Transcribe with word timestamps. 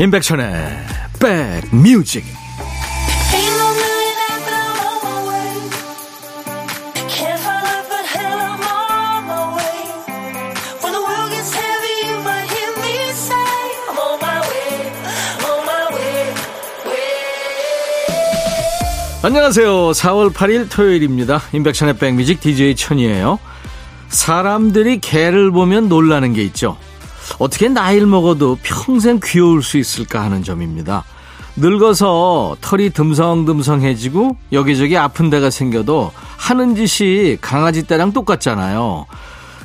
임백천의 0.00 0.46
백뮤직 1.20 2.24
안녕하세요. 19.22 19.68
4월 19.90 20.32
8일 20.32 20.70
토요일입니다. 20.70 21.42
임백천의 21.52 21.98
백뮤직 21.98 22.40
DJ 22.40 22.74
천이에요. 22.74 23.38
사람들이 24.08 25.00
개를 25.00 25.50
보면 25.50 25.90
놀라는 25.90 26.32
게 26.32 26.42
있죠. 26.44 26.78
어떻게 27.40 27.70
나이를 27.70 28.06
먹어도 28.06 28.58
평생 28.62 29.18
귀여울 29.24 29.62
수 29.62 29.78
있을까 29.78 30.22
하는 30.22 30.44
점입니다. 30.44 31.04
늙어서 31.56 32.54
털이 32.60 32.90
듬성듬성해지고 32.90 34.36
여기저기 34.52 34.96
아픈 34.98 35.30
데가 35.30 35.48
생겨도 35.48 36.12
하는 36.36 36.76
짓이 36.76 37.38
강아지 37.40 37.86
때랑 37.86 38.12
똑같잖아요. 38.12 39.06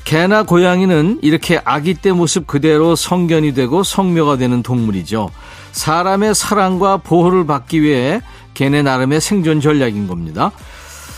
개나 0.06 0.44
고양이는 0.44 1.20
이렇게 1.22 1.60
아기 1.66 1.96
때 1.96 2.14
모습 2.14 2.48
그대로 2.48 2.96
성견이 2.96 3.54
되고 3.54 3.84
성묘가 3.84 4.38
되는 4.38 4.64
동물이죠. 4.64 5.30
사람의 5.74 6.34
사랑과 6.34 6.98
보호를 6.98 7.46
받기 7.46 7.82
위해 7.82 8.22
걔네 8.54 8.84
나름의 8.84 9.20
생존 9.20 9.60
전략인 9.60 10.08
겁니다. 10.08 10.52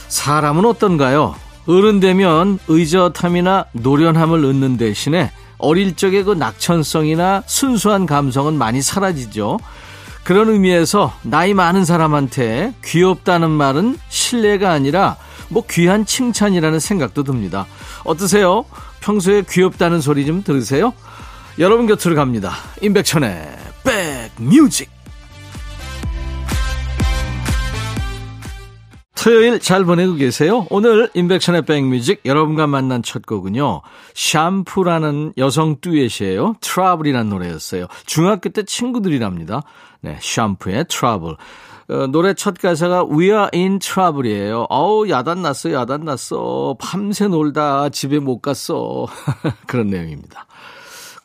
사람은 0.07 0.65
어떤가요? 0.65 1.35
어른 1.67 1.99
되면 1.99 2.57
의젓함이나 2.67 3.65
노련함을 3.73 4.43
얻는 4.43 4.77
대신에 4.77 5.31
어릴 5.57 5.95
적의 5.95 6.23
그 6.23 6.33
낙천성이나 6.33 7.43
순수한 7.45 8.05
감성은 8.05 8.53
많이 8.55 8.81
사라지죠. 8.81 9.59
그런 10.23 10.49
의미에서 10.49 11.13
나이 11.21 11.53
많은 11.53 11.85
사람한테 11.85 12.73
귀엽다는 12.83 13.49
말은 13.49 13.97
신뢰가 14.09 14.71
아니라 14.71 15.15
뭐 15.49 15.63
귀한 15.69 16.05
칭찬이라는 16.05 16.79
생각도 16.79 17.23
듭니다. 17.23 17.65
어떠세요? 18.03 18.65
평소에 18.99 19.43
귀엽다는 19.49 20.01
소리 20.01 20.25
좀 20.25 20.43
들으세요? 20.43 20.93
여러분 21.59 21.87
곁으로 21.87 22.15
갑니다. 22.15 22.53
임백천의 22.81 23.57
백뮤직. 23.83 24.96
토요일 29.17 29.59
잘 29.59 29.83
보내고 29.83 30.13
계세요? 30.13 30.67
오늘 30.69 31.09
임백천의 31.13 31.63
백뮤직 31.63 32.21
여러분과 32.23 32.67
만난 32.67 33.01
첫 33.01 33.25
곡은요. 33.25 33.81
샴푸라는 34.13 35.33
여성 35.37 35.77
듀엣이에요. 35.81 36.55
트러블이라는 36.61 37.29
노래였어요. 37.29 37.87
중학교 38.05 38.49
때 38.49 38.63
친구들이랍니다. 38.63 39.63
네, 40.01 40.17
샴푸의 40.21 40.85
트러블. 40.87 41.35
어, 41.89 42.07
노래 42.07 42.33
첫 42.35 42.59
가사가 42.59 43.05
We 43.05 43.25
are 43.27 43.47
in 43.53 43.79
trouble이에요. 43.79 44.67
어우, 44.69 45.09
야단 45.09 45.41
났어, 45.41 45.71
야단 45.71 46.05
났어. 46.05 46.75
밤새 46.79 47.27
놀다 47.27 47.89
집에 47.89 48.19
못 48.19 48.39
갔어. 48.41 49.07
그런 49.65 49.87
내용입니다. 49.87 50.45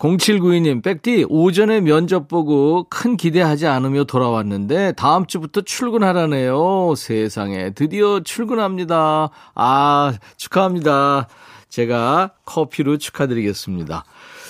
0792님, 0.02 0.82
백디, 0.82 1.26
오전에 1.28 1.80
면접 1.80 2.26
보고 2.26 2.86
큰 2.90 3.16
기대하지 3.16 3.68
않으며 3.68 4.02
돌아왔는데 4.02 4.92
다음 4.92 5.26
주부터 5.26 5.60
출근하라네요. 5.60 6.94
세상에. 6.96 7.70
드디어 7.70 8.18
출근합니다. 8.18 9.30
아, 9.54 10.12
축하합니다. 10.36 11.28
제가 11.68 12.32
커피로 12.44 12.98
축하드리겠습니다. 12.98 14.04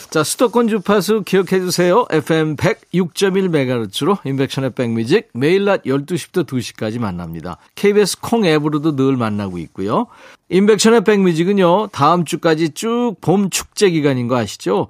자, 0.09 0.25
수도권 0.25 0.69
주파수 0.69 1.23
기억해 1.23 1.61
주세요. 1.61 2.07
FM 2.11 2.57
106.1MHz로 2.57 4.19
인백션의 4.25 4.71
백뮤직 4.71 5.29
매일 5.35 5.67
낮 5.67 5.83
12시부터 5.85 6.47
2시까지 6.47 6.99
만납니다. 6.99 7.59
KBS 7.75 8.21
콩 8.21 8.47
앱으로도 8.47 8.97
늘 8.97 9.19
만나고 9.19 9.59
있고요. 9.59 10.07
인백션의 10.49 11.05
백뮤직은요, 11.05 11.89
다음 11.93 12.25
주까지 12.25 12.71
쭉 12.71 13.17
봄 13.21 13.51
축제 13.51 13.91
기간인 13.91 14.29
거 14.29 14.37
아시죠? 14.37 14.89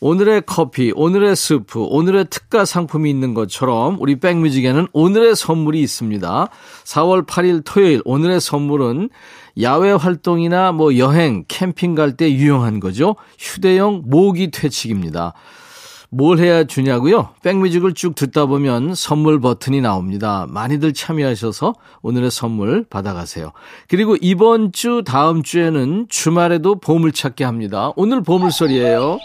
오늘의 0.00 0.42
커피, 0.46 0.92
오늘의 0.94 1.36
스프, 1.36 1.78
오늘의 1.78 2.26
특가 2.30 2.64
상품이 2.64 3.10
있는 3.10 3.34
것처럼 3.34 3.98
우리 4.00 4.18
백뮤직에는 4.18 4.88
오늘의 4.92 5.36
선물이 5.36 5.80
있습니다. 5.80 6.48
4월 6.84 7.26
8일 7.26 7.62
토요일 7.64 8.00
오늘의 8.06 8.40
선물은 8.40 9.10
야외 9.60 9.92
활동이나 9.92 10.72
뭐 10.72 10.96
여행, 10.96 11.44
캠핑 11.48 11.94
갈 11.94 12.16
때 12.16 12.32
유용한 12.32 12.80
거죠. 12.80 13.14
휴대용 13.38 14.02
모기 14.06 14.50
퇴치기입니다. 14.50 15.34
뭘 16.12 16.38
해야 16.38 16.64
주냐고요? 16.64 17.28
백뮤직을 17.42 17.94
쭉 17.94 18.16
듣다 18.16 18.46
보면 18.46 18.94
선물 18.96 19.38
버튼이 19.38 19.80
나옵니다. 19.80 20.46
많이들 20.48 20.92
참여하셔서 20.92 21.74
오늘의 22.02 22.32
선물 22.32 22.84
받아가세요. 22.88 23.52
그리고 23.88 24.16
이번 24.20 24.72
주 24.72 25.02
다음 25.06 25.44
주에는 25.44 26.06
주말에도 26.08 26.80
보물찾기 26.80 27.44
합니다. 27.44 27.92
오늘 27.94 28.22
보물 28.22 28.50
소리예요. 28.50 29.18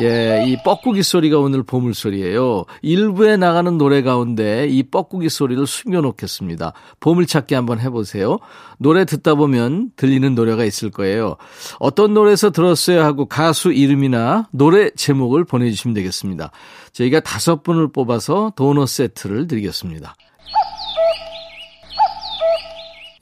예, 0.00 0.44
이 0.46 0.56
뻐꾸기 0.64 1.02
소리가 1.02 1.38
오늘 1.38 1.62
보물 1.62 1.94
소리예요. 1.94 2.64
일부에 2.80 3.36
나가는 3.36 3.76
노래 3.76 4.02
가운데 4.02 4.66
이 4.66 4.82
뻐꾸기 4.82 5.28
소리를 5.28 5.66
숨겨 5.66 6.00
놓겠습니다. 6.00 6.72
보물 6.98 7.26
찾기 7.26 7.54
한번 7.54 7.78
해 7.78 7.90
보세요. 7.90 8.38
노래 8.78 9.04
듣다 9.04 9.34
보면 9.34 9.90
들리는 9.96 10.34
노래가 10.34 10.64
있을 10.64 10.90
거예요. 10.90 11.36
어떤 11.78 12.14
노래에서 12.14 12.50
들었어요 12.50 13.02
하고 13.02 13.26
가수 13.26 13.72
이름이나 13.72 14.48
노래 14.50 14.90
제목을 14.90 15.44
보내 15.44 15.70
주시면 15.70 15.94
되겠습니다. 15.94 16.50
저희가 16.92 17.20
다섯 17.20 17.62
분을 17.62 17.92
뽑아서 17.92 18.54
도넛 18.56 18.88
세트를 18.88 19.46
드리겠습니다. 19.46 20.14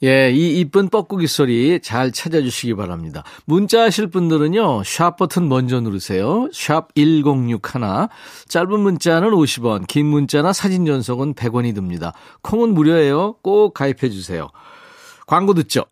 예, 0.03 0.31
이 0.31 0.59
이쁜 0.59 0.89
뻐꾸기 0.89 1.27
소리 1.27 1.79
잘 1.79 2.11
찾아주시기 2.11 2.73
바랍니다. 2.73 3.23
문자 3.45 3.83
하실 3.83 4.07
분들은요, 4.07 4.83
샵 4.83 5.15
버튼 5.17 5.47
먼저 5.47 5.79
누르세요. 5.79 6.49
샵 6.51 6.87
1061. 6.95 8.09
짧은 8.47 8.79
문자는 8.79 9.29
50원, 9.29 9.85
긴 9.87 10.07
문자나 10.07 10.53
사진 10.53 10.85
전송은 10.87 11.35
100원이 11.35 11.75
듭니다. 11.75 12.13
콩은 12.41 12.73
무료예요. 12.73 13.35
꼭 13.43 13.75
가입해주세요. 13.75 14.49
광고 15.27 15.53
듣죠? 15.53 15.85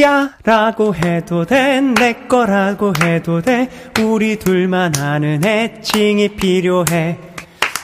야 0.00 0.34
라고 0.44 0.94
해도 0.94 1.44
돼 1.44 1.78
내 1.80 2.26
거라고 2.26 2.94
해도 3.02 3.42
돼 3.42 3.68
우리 4.02 4.38
둘만 4.38 4.96
아는 4.96 5.44
애칭이 5.44 6.36
필요해 6.36 7.18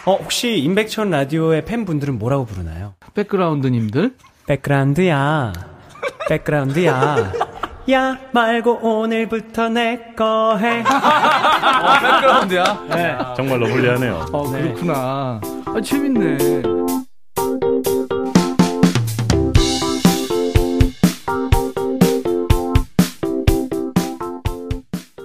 어 0.06 0.14
혹시 0.16 0.56
임백천 0.58 1.10
라디오의 1.10 1.66
팬분들은 1.66 2.18
뭐라고 2.18 2.46
부르나요? 2.46 2.94
백그라운드님들 3.14 4.14
백그라운드야. 4.50 5.52
백그라운드야. 6.28 7.32
야 7.92 8.18
말고 8.32 8.80
오늘부터 8.82 9.68
내 9.68 10.12
거 10.16 10.56
해. 10.56 10.80
어, 10.80 12.00
백그라운드야? 12.02 12.64
네. 12.90 13.16
정말로 13.36 13.66
불리하네요. 13.68 14.26
어, 14.32 14.50
그렇구나. 14.50 15.40
아, 15.66 15.80
재밌네. 15.80 16.62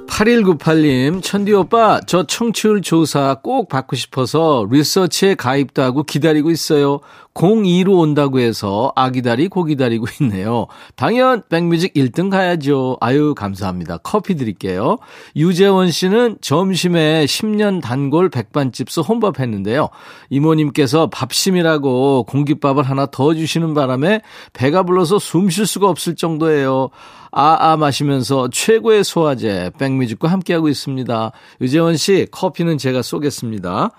8198님, 0.08 1.22
천디 1.22 1.52
오빠, 1.54 2.00
저 2.08 2.24
청취율 2.26 2.82
조사 2.82 3.36
꼭 3.44 3.68
받고 3.68 3.98
싶어서 3.98 4.66
리서치에 4.72 5.36
가입도 5.36 5.82
하고 5.82 6.04
기다리고 6.04 6.52
있어요. 6.52 7.02
02로 7.36 8.00
온다고 8.00 8.40
해서 8.40 8.94
아기다리 8.96 9.50
고기다리고 9.50 10.06
있네요. 10.22 10.68
당연 10.96 11.44
백뮤직 11.50 11.94
1등 11.94 12.32
가야죠. 12.32 12.98
아유 13.02 13.36
감사합니다. 13.36 13.98
커피 13.98 14.36
드릴게요. 14.36 14.98
유재원 15.36 15.92
씨는 15.92 16.38
점심에 16.42 17.26
10년 17.26 17.82
단골 17.82 18.30
백반집수 18.30 19.02
혼밥 19.02 19.40
했는데요. 19.40 19.90
이모님께서 20.30 21.08
밥심이라고 21.08 22.24
공깃밥을 22.24 22.84
하나 22.84 23.06
더 23.06 23.36
주시는 23.36 23.74
바람에 23.74 24.22
배가 24.54 24.84
불러서 24.84 25.20
숨 25.20 25.50
쉴 25.50 25.68
수가 25.68 25.90
없을 25.90 26.16
정도예요. 26.16 26.90
아아 27.32 27.76
마시면서 27.76 28.50
최고의 28.50 29.04
소화제 29.04 29.72
백뮤직과 29.78 30.30
함께하고 30.30 30.70
있습니다. 30.70 31.32
유재원 31.62 31.98
씨 31.98 32.28
커피는 32.32 32.78
제가 32.78 33.02
쏘겠습니다. 33.02 33.92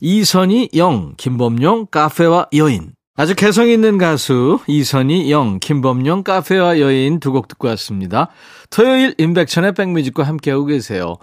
이선희, 0.00 0.70
영, 0.76 1.14
김범용, 1.16 1.86
카페와 1.90 2.48
여인. 2.54 2.92
아주 3.16 3.34
개성 3.34 3.68
있는 3.68 3.98
가수 3.98 4.60
이선희, 4.68 5.30
영, 5.30 5.58
김범용, 5.58 6.22
카페와 6.22 6.78
여인 6.78 7.18
두 7.18 7.32
곡 7.32 7.48
듣고 7.48 7.66
왔습니다. 7.68 8.28
토요일 8.70 9.14
임백천의 9.18 9.74
백뮤직과 9.74 10.22
함께하고 10.22 10.66
계세요. 10.66 11.16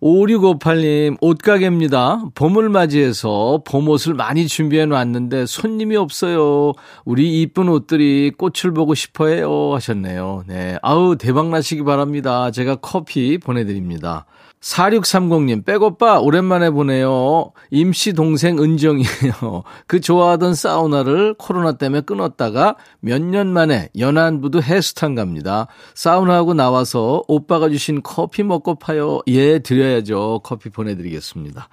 5658님, 0.00 1.18
옷가게입니다. 1.20 2.24
봄을 2.34 2.70
맞이해서 2.70 3.62
봄옷을 3.66 4.14
많이 4.14 4.46
준비해 4.48 4.86
놨는데 4.86 5.44
손님이 5.46 5.96
없어요. 5.96 6.72
우리 7.04 7.42
이쁜 7.42 7.68
옷들이 7.68 8.32
꽃을 8.38 8.72
보고 8.72 8.94
싶어 8.94 9.26
해요. 9.26 9.72
하셨네요. 9.74 10.44
네. 10.46 10.78
아우, 10.82 11.16
대박 11.16 11.50
나시기 11.50 11.82
바랍니다. 11.82 12.50
제가 12.50 12.76
커피 12.76 13.36
보내드립니다. 13.38 14.24
4630님, 14.60 15.64
백오빠, 15.64 16.20
오랜만에 16.20 16.68
보네요. 16.70 17.52
임씨 17.70 18.12
동생 18.12 18.58
은정이에요. 18.58 19.62
그 19.86 20.00
좋아하던 20.00 20.54
사우나를 20.54 21.34
코로나 21.38 21.72
때문에 21.72 22.02
끊었다가 22.02 22.76
몇 23.00 23.20
년 23.22 23.46
만에 23.52 23.88
연안부두 23.98 24.60
해수탕 24.60 25.14
갑니다. 25.14 25.66
사우나하고 25.94 26.52
나와서 26.54 27.22
오빠가 27.28 27.68
주신 27.70 28.02
커피 28.02 28.42
먹고 28.42 28.74
파요. 28.74 29.20
예, 29.28 29.60
드려야죠. 29.60 30.40
커피 30.44 30.68
보내드리겠습니다. 30.68 31.68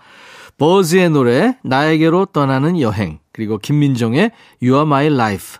버즈의 0.58 1.10
노래, 1.10 1.58
나에게로 1.64 2.28
떠나는 2.28 2.80
여행. 2.80 3.20
그리고 3.34 3.58
김민정의 3.58 4.32
You 4.62 4.76
are 4.76 4.86
my 4.88 5.08
life. 5.08 5.60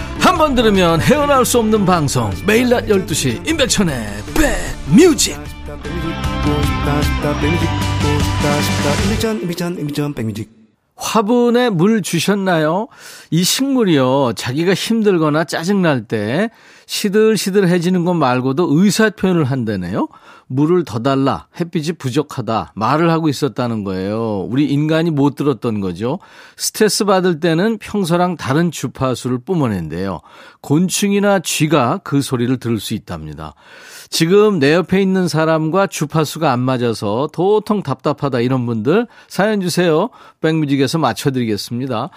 한 0.31 0.37
번 0.37 0.55
들으면 0.55 1.01
헤어나올 1.01 1.45
수 1.45 1.59
없는 1.59 1.85
방송 1.85 2.31
매일 2.47 2.69
낮 2.69 2.85
12시 2.85 3.45
임백천의 3.45 3.93
백뮤직 10.13 10.49
화분에 10.95 11.69
물 11.69 12.01
주셨나요? 12.01 12.87
이 13.29 13.43
식물이요 13.43 14.31
자기가 14.37 14.73
힘들거나 14.73 15.43
짜증날 15.43 16.07
때 16.07 16.49
시들시들해지는 16.85 18.05
것 18.05 18.13
말고도 18.13 18.67
의사 18.71 19.09
표현을 19.09 19.45
한다네요. 19.45 20.07
물을 20.47 20.83
더 20.83 20.99
달라, 20.99 21.47
햇빛이 21.57 21.93
부족하다, 21.93 22.73
말을 22.75 23.09
하고 23.09 23.29
있었다는 23.29 23.85
거예요. 23.85 24.45
우리 24.49 24.65
인간이 24.65 25.09
못 25.09 25.35
들었던 25.35 25.79
거죠. 25.79 26.19
스트레스 26.57 27.05
받을 27.05 27.39
때는 27.39 27.77
평소랑 27.77 28.35
다른 28.35 28.69
주파수를 28.69 29.39
뿜어낸대요. 29.45 30.19
곤충이나 30.59 31.39
쥐가 31.39 32.01
그 32.03 32.21
소리를 32.21 32.57
들을 32.57 32.81
수 32.81 32.93
있답니다. 32.93 33.53
지금 34.09 34.59
내 34.59 34.73
옆에 34.73 35.01
있는 35.01 35.29
사람과 35.29 35.87
주파수가 35.87 36.51
안 36.51 36.59
맞아서 36.59 37.29
도통 37.31 37.81
답답하다 37.81 38.41
이런 38.41 38.65
분들 38.65 39.07
사연 39.29 39.61
주세요. 39.61 40.09
백뮤직에서 40.41 40.97
맞춰드리겠습니다. 40.97 42.09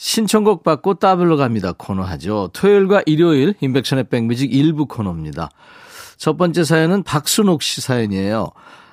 신청곡 0.00 0.62
받고 0.62 0.94
따블로 0.94 1.36
갑니다 1.36 1.74
코너 1.76 2.02
하죠. 2.04 2.48
토요일과 2.54 3.02
일요일 3.04 3.52
인백션의 3.60 4.04
백뮤직 4.04 4.54
일부 4.54 4.86
코너입니다. 4.86 5.50
첫 6.16 6.38
번째 6.38 6.64
사연은 6.64 7.02
박순옥 7.02 7.62
씨 7.62 7.82
사연이에요. 7.82 8.48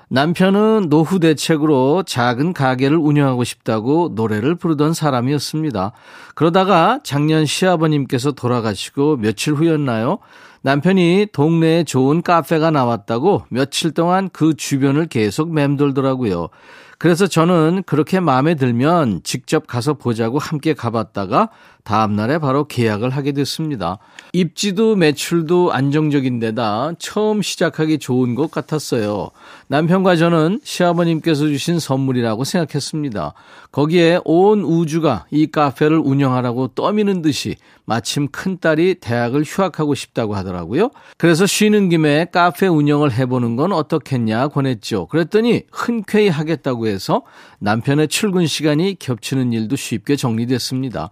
남편은 0.09 0.87
노후 0.89 1.19
대책으로 1.19 2.03
작은 2.03 2.51
가게를 2.51 2.97
운영하고 2.97 3.45
싶다고 3.45 4.11
노래를 4.15 4.55
부르던 4.55 4.93
사람이었습니다. 4.93 5.93
그러다가 6.35 6.99
작년 7.05 7.45
시아버님께서 7.45 8.33
돌아가시고 8.33 9.15
며칠 9.15 9.53
후였나요? 9.53 10.17
남편이 10.61 11.27
동네에 11.31 11.85
좋은 11.85 12.21
카페가 12.21 12.71
나왔다고 12.71 13.43
며칠 13.47 13.91
동안 13.91 14.29
그 14.33 14.55
주변을 14.55 15.07
계속 15.07 15.53
맴돌더라고요. 15.53 16.49
그래서 16.97 17.27
저는 17.27 17.83
그렇게 17.85 18.19
마음에 18.19 18.55
들면 18.55 19.21
직접 19.23 19.67
가서 19.67 19.93
보자고 19.93 20.39
함께 20.39 20.73
가봤다가 20.73 21.49
다음날에 21.83 22.37
바로 22.37 22.65
계약을 22.65 23.11
하게 23.11 23.31
됐습니다. 23.31 23.97
입지도 24.33 24.97
매출도 24.97 25.71
안정적인 25.71 26.39
데다 26.39 26.91
처음 26.99 27.41
시작하기 27.41 27.99
좋은 27.99 28.35
것 28.35 28.51
같았어요. 28.51 29.29
남편과 29.67 30.17
저는 30.17 30.59
시아버님께서 30.63 31.47
주신 31.47 31.79
선물이라고 31.79 32.43
생각했습니다. 32.43 33.33
거기에 33.71 34.19
온 34.25 34.63
우주가 34.63 35.27
이 35.31 35.47
카페를 35.47 35.97
운영하라고 35.97 36.69
떠미는 36.69 37.21
듯이 37.21 37.55
마침 37.85 38.27
큰딸이 38.27 38.95
대학을 38.95 39.43
휴학하고 39.43 39.95
싶다고 39.95 40.35
하더라고요. 40.35 40.89
그래서 41.17 41.45
쉬는 41.45 41.87
김에 41.87 42.25
카페 42.33 42.67
운영을 42.67 43.13
해보는 43.13 43.55
건 43.55 43.71
어떻겠냐 43.71 44.49
권했죠. 44.49 45.07
그랬더니 45.07 45.63
흔쾌히 45.71 46.27
하겠다고 46.27 46.86
해서 46.87 47.23
남편의 47.59 48.07
출근 48.07 48.47
시간이 48.47 48.97
겹치는 48.99 49.53
일도 49.53 49.75
쉽게 49.75 50.15
정리됐습니다. 50.15 51.09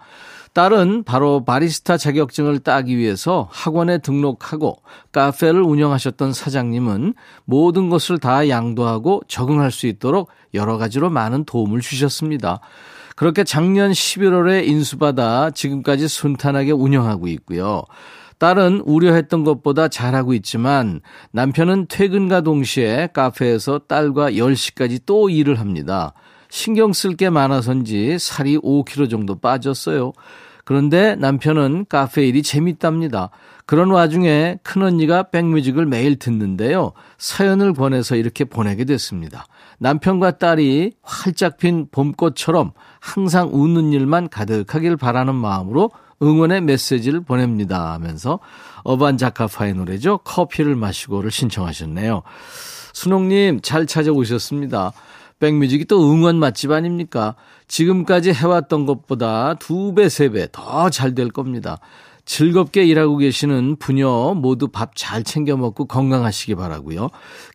딸은 0.53 1.03
바로 1.03 1.43
바리스타 1.43 1.97
자격증을 1.97 2.59
따기 2.59 2.97
위해서 2.97 3.49
학원에 3.51 3.97
등록하고 3.97 4.77
카페를 5.11 5.61
운영하셨던 5.61 6.31
사장님은 6.31 7.13
모든 7.43 7.89
것을 7.89 8.19
다 8.19 8.47
양도하고 8.47 9.23
적응할 9.27 9.71
수 9.71 9.85
있도록 9.87 10.29
여러 10.53 10.77
가지로 10.77 11.09
많은 11.09 11.43
도움을 11.43 11.81
주셨습니다. 11.81 12.61
그렇게 13.17 13.43
작년 13.43 13.91
11월에 13.91 14.65
인수받아 14.65 15.51
지금까지 15.51 16.07
순탄하게 16.07 16.71
운영하고 16.71 17.27
있고요. 17.27 17.83
딸은 18.37 18.81
우려했던 18.85 19.43
것보다 19.43 19.87
잘하고 19.87 20.33
있지만 20.33 21.01
남편은 21.31 21.87
퇴근과 21.87 22.41
동시에 22.41 23.09
카페에서 23.13 23.79
딸과 23.87 24.31
10시까지 24.31 25.01
또 25.05 25.29
일을 25.29 25.59
합니다. 25.59 26.13
신경 26.49 26.93
쓸 26.93 27.15
게 27.15 27.29
많아서인지 27.29 28.17
살이 28.19 28.57
5kg 28.57 29.09
정도 29.09 29.39
빠졌어요. 29.39 30.13
그런데 30.63 31.15
남편은 31.15 31.85
카페 31.89 32.27
일이 32.27 32.41
재밌답니다. 32.41 33.29
그런 33.67 33.91
와중에 33.91 34.57
큰언니가 34.63 35.23
백뮤직을 35.23 35.85
매일 35.85 36.17
듣는데요. 36.17 36.93
사연을 37.17 37.73
보내서 37.73 38.15
이렇게 38.15 38.45
보내게 38.45 38.85
됐습니다. 38.85 39.45
남편과 39.79 40.37
딸이 40.37 40.93
활짝 41.03 41.57
핀 41.57 41.87
봄꽃처럼 41.91 42.71
항상 42.99 43.49
웃는 43.53 43.91
일만 43.93 44.29
가득하길 44.29 44.97
바라는 44.97 45.35
마음으로 45.35 45.91
응원의 46.25 46.61
메시지를 46.61 47.21
보냅니다 47.21 47.93
하면서 47.93 48.39
어반 48.83 49.17
자카파의 49.17 49.75
노래죠. 49.75 50.17
커피를 50.19 50.75
마시고를 50.75 51.31
신청하셨네요. 51.31 52.23
순옥님 52.93 53.61
잘 53.61 53.85
찾아오셨습니다. 53.85 54.91
백뮤직이 55.39 55.85
또 55.85 56.09
응원 56.11 56.37
맛집 56.37 56.71
아닙니까? 56.71 57.35
지금까지 57.67 58.31
해왔던 58.31 58.85
것보다 58.85 59.55
두 59.55 59.93
배, 59.93 60.07
세 60.09 60.29
배 60.29 60.47
더 60.51 60.89
잘 60.89 61.13
될 61.13 61.29
겁니다. 61.29 61.77
즐겁게 62.25 62.83
일하고 62.85 63.17
계시는 63.17 63.75
부녀 63.77 64.33
모두 64.35 64.67
밥 64.67 64.91
잘 64.95 65.23
챙겨 65.23 65.55
먹고 65.55 65.85
건강하시기 65.85 66.55
바라고요. 66.55 67.09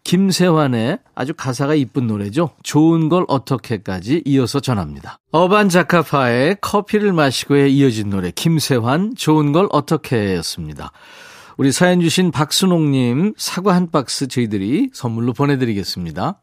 김세환의 0.05 0.99
아주 1.15 1.35
가사가 1.35 1.75
이쁜 1.75 2.07
노래죠. 2.07 2.51
좋은 2.63 3.09
걸 3.09 3.25
어떻게까지 3.29 4.23
이어서 4.27 4.61
전합니다. 4.61 5.19
어반 5.33 5.69
자카파의 5.69 6.59
커피를 6.61 7.13
마시고에 7.13 7.69
이어진 7.69 8.11
노래 8.11 8.31
김세환 8.31 9.15
좋은 9.17 9.53
걸 9.53 9.69
어떻게였습니다. 9.71 10.93
우리 11.57 11.73
사연 11.73 12.01
주신 12.01 12.31
박순옥님 12.31 13.35
사과 13.37 13.75
한 13.75 13.91
박스 13.91 14.29
저희들이 14.29 14.91
선물로 14.93 15.33
보내드리겠습니다. 15.33 16.41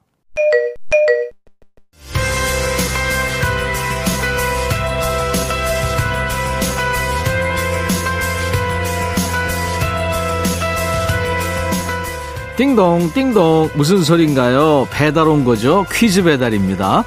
띵동 12.57 13.11
띵동 13.13 13.69
무슨 13.75 14.03
소린가요? 14.03 14.87
배달 14.91 15.27
온 15.27 15.45
거죠. 15.45 15.85
퀴즈 15.91 16.23
배달입니다. 16.23 17.05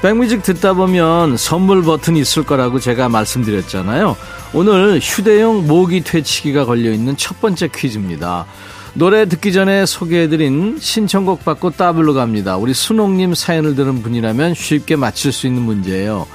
백뮤직 0.00 0.44
듣다 0.44 0.74
보면 0.74 1.36
선물 1.36 1.82
버튼이 1.82 2.20
있을 2.20 2.44
거라고 2.44 2.78
제가 2.78 3.08
말씀드렸잖아요. 3.08 4.16
오늘 4.52 5.00
휴대용 5.02 5.66
모기 5.66 6.02
퇴치기가 6.02 6.66
걸려 6.66 6.92
있는 6.92 7.16
첫 7.16 7.40
번째 7.40 7.68
퀴즈입니다. 7.74 8.46
노래 8.94 9.26
듣기 9.26 9.52
전에 9.52 9.86
소개해드린 9.86 10.78
신청곡 10.78 11.44
받고 11.44 11.70
따블로 11.70 12.14
갑니다. 12.14 12.56
우리 12.56 12.72
순옥님 12.72 13.34
사연을 13.34 13.74
들은 13.74 14.02
분이라면 14.02 14.54
쉽게 14.54 14.94
맞출 14.94 15.32
수 15.32 15.48
있는 15.48 15.62
문제예요. 15.62 16.28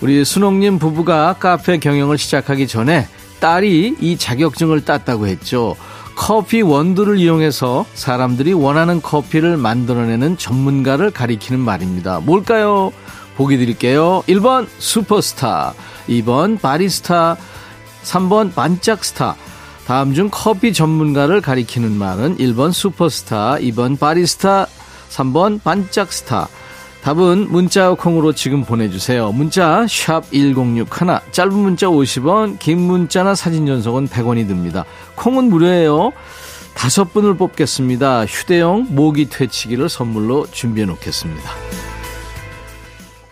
우리 0.00 0.24
순옥님 0.24 0.80
부부가 0.80 1.34
카페 1.38 1.78
경영을 1.78 2.18
시작하기 2.18 2.66
전에 2.66 3.06
딸이 3.38 3.96
이 4.00 4.16
자격증을 4.18 4.84
땄다고 4.84 5.28
했죠. 5.28 5.76
커피 6.18 6.62
원두를 6.62 7.18
이용해서 7.18 7.86
사람들이 7.94 8.52
원하는 8.52 9.00
커피를 9.00 9.56
만들어내는 9.56 10.36
전문가를 10.36 11.12
가리키는 11.12 11.60
말입니다. 11.60 12.18
뭘까요? 12.18 12.92
보기 13.36 13.56
드릴게요. 13.56 14.24
1번 14.26 14.66
슈퍼스타, 14.78 15.74
2번 16.08 16.60
바리스타, 16.60 17.36
3번 18.02 18.52
반짝스타. 18.52 19.36
다음 19.86 20.12
중 20.12 20.28
커피 20.30 20.72
전문가를 20.72 21.40
가리키는 21.40 21.92
말은 21.92 22.38
1번 22.38 22.72
슈퍼스타, 22.72 23.58
2번 23.58 23.96
바리스타, 23.96 24.66
3번 25.10 25.62
반짝스타. 25.62 26.48
답은 27.02 27.50
문자 27.50 27.94
콩으로 27.94 28.32
지금 28.32 28.64
보내주세요. 28.64 29.32
문자 29.32 29.86
1061, 29.86 30.86
짧은 31.30 31.54
문자 31.54 31.86
50원, 31.86 32.58
긴 32.58 32.80
문자나 32.80 33.34
사진 33.34 33.66
전송은 33.66 34.08
100원이 34.08 34.46
듭니다. 34.46 34.84
콩은 35.14 35.44
무료예요. 35.44 36.12
다섯 36.74 37.12
분을 37.12 37.36
뽑겠습니다. 37.36 38.26
휴대용 38.26 38.88
모기 38.90 39.28
퇴치기를 39.28 39.88
선물로 39.88 40.46
준비해 40.50 40.86
놓겠습니다. 40.86 41.50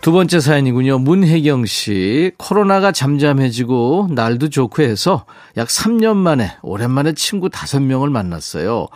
두 0.01 0.11
번째 0.11 0.39
사연이군요. 0.39 0.99
문혜경 0.99 1.65
씨. 1.65 2.31
코로나가 2.37 2.91
잠잠해지고 2.91 4.09
날도 4.11 4.49
좋고 4.49 4.81
해서 4.81 5.25
약 5.57 5.67
3년 5.67 6.15
만에 6.15 6.55
오랜만에 6.61 7.13
친구 7.13 7.49
5명을 7.49 8.09
만났어요. 8.09 8.87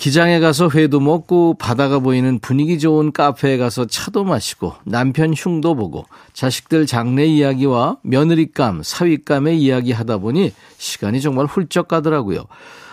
기장에 0.00 0.40
가서 0.40 0.70
회도 0.70 0.98
먹고 0.98 1.56
바다가 1.58 1.98
보이는 1.98 2.38
분위기 2.38 2.78
좋은 2.78 3.12
카페에 3.12 3.58
가서 3.58 3.84
차도 3.84 4.24
마시고 4.24 4.72
남편 4.84 5.34
흉도 5.34 5.74
보고 5.74 6.06
자식들 6.32 6.86
장래 6.86 7.26
이야기와 7.26 7.98
며느리감, 8.00 8.80
사위감의 8.82 9.60
이야기 9.60 9.92
하다 9.92 10.16
보니 10.16 10.54
시간이 10.78 11.20
정말 11.20 11.44
훌쩍 11.44 11.86
가더라고요. 11.86 12.46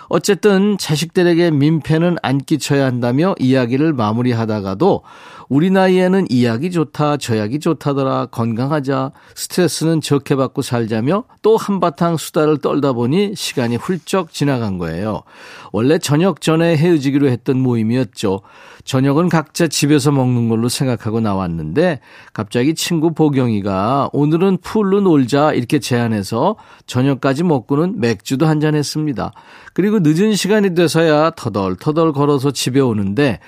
어쨌든 0.10 0.78
자식들에게 0.78 1.52
민폐는 1.52 2.18
안 2.24 2.40
끼쳐야 2.40 2.86
한다며 2.86 3.36
이야기를 3.40 3.94
마무리하다가도 3.94 5.04
우리 5.50 5.70
나이에는 5.72 6.27
이 6.30 6.46
약이 6.46 6.72
좋다, 6.72 7.18
저 7.18 7.38
약이 7.38 7.60
좋다더라, 7.60 8.27
건강하자, 8.27 9.12
스트레스는 9.36 10.01
적게 10.01 10.36
받고 10.36 10.62
살자며 10.62 11.24
또 11.42 11.56
한바탕 11.56 12.18
수다를 12.18 12.58
떨다 12.58 12.94
보니 12.94 13.34
시간이 13.36 13.77
훌쩍 13.77 14.34
지나간 14.34 14.77
거예요. 14.77 15.24
원래 15.72 15.98
저녁 16.00 16.42
전에 16.42 16.75
헤어지기로 16.75 17.30
했던 17.30 17.60
모임이었죠. 17.60 18.42
저녁은 18.84 19.27
각자 19.27 19.68
집에서 19.68 20.12
먹는 20.12 20.48
걸로 20.48 20.70
생각하고 20.70 21.20
나왔는데 21.20 22.00
갑자기 22.32 22.74
친구 22.74 23.13
보경이가 23.13 24.10
오늘은 24.13 24.60
풀로 24.62 25.01
놀자 25.01 25.54
이렇게 25.54 25.80
제안해서 25.80 26.56
저녁까지 26.86 27.44
먹고는 27.44 28.00
맥주도 28.00 28.46
한 28.46 28.58
잔 28.58 28.74
했습니다. 28.74 29.34
그리고 29.74 30.00
늦은 30.00 30.34
시간이 30.34 30.74
돼서야 30.74 31.30
터덜터덜 31.36 32.12
걸어서 32.12 32.50
집에 32.50 32.80
오는데 32.80 33.39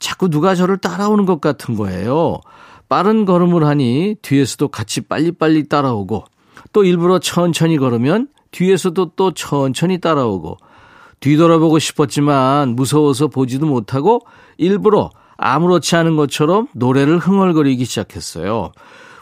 자꾸 0.00 0.28
누가 0.28 0.56
저를 0.56 0.78
따라오는 0.78 1.24
것 1.24 1.40
같은 1.46 1.76
거예요. 1.76 2.40
빠른 2.88 3.24
걸음을 3.24 3.64
하니 3.64 4.16
뒤에서도 4.22 4.68
같이 4.68 5.00
빨리빨리 5.02 5.68
따라오고 5.68 6.24
또 6.72 6.84
일부러 6.84 7.18
천천히 7.18 7.78
걸으면 7.78 8.28
뒤에서도 8.50 9.12
또 9.16 9.32
천천히 9.32 9.98
따라오고 10.00 10.56
뒤돌아보고 11.20 11.78
싶었지만 11.78 12.76
무서워서 12.76 13.28
보지도 13.28 13.66
못하고 13.66 14.20
일부러 14.58 15.10
아무렇지 15.36 15.96
않은 15.96 16.16
것처럼 16.16 16.68
노래를 16.74 17.18
흥얼거리기 17.18 17.84
시작했어요. 17.84 18.72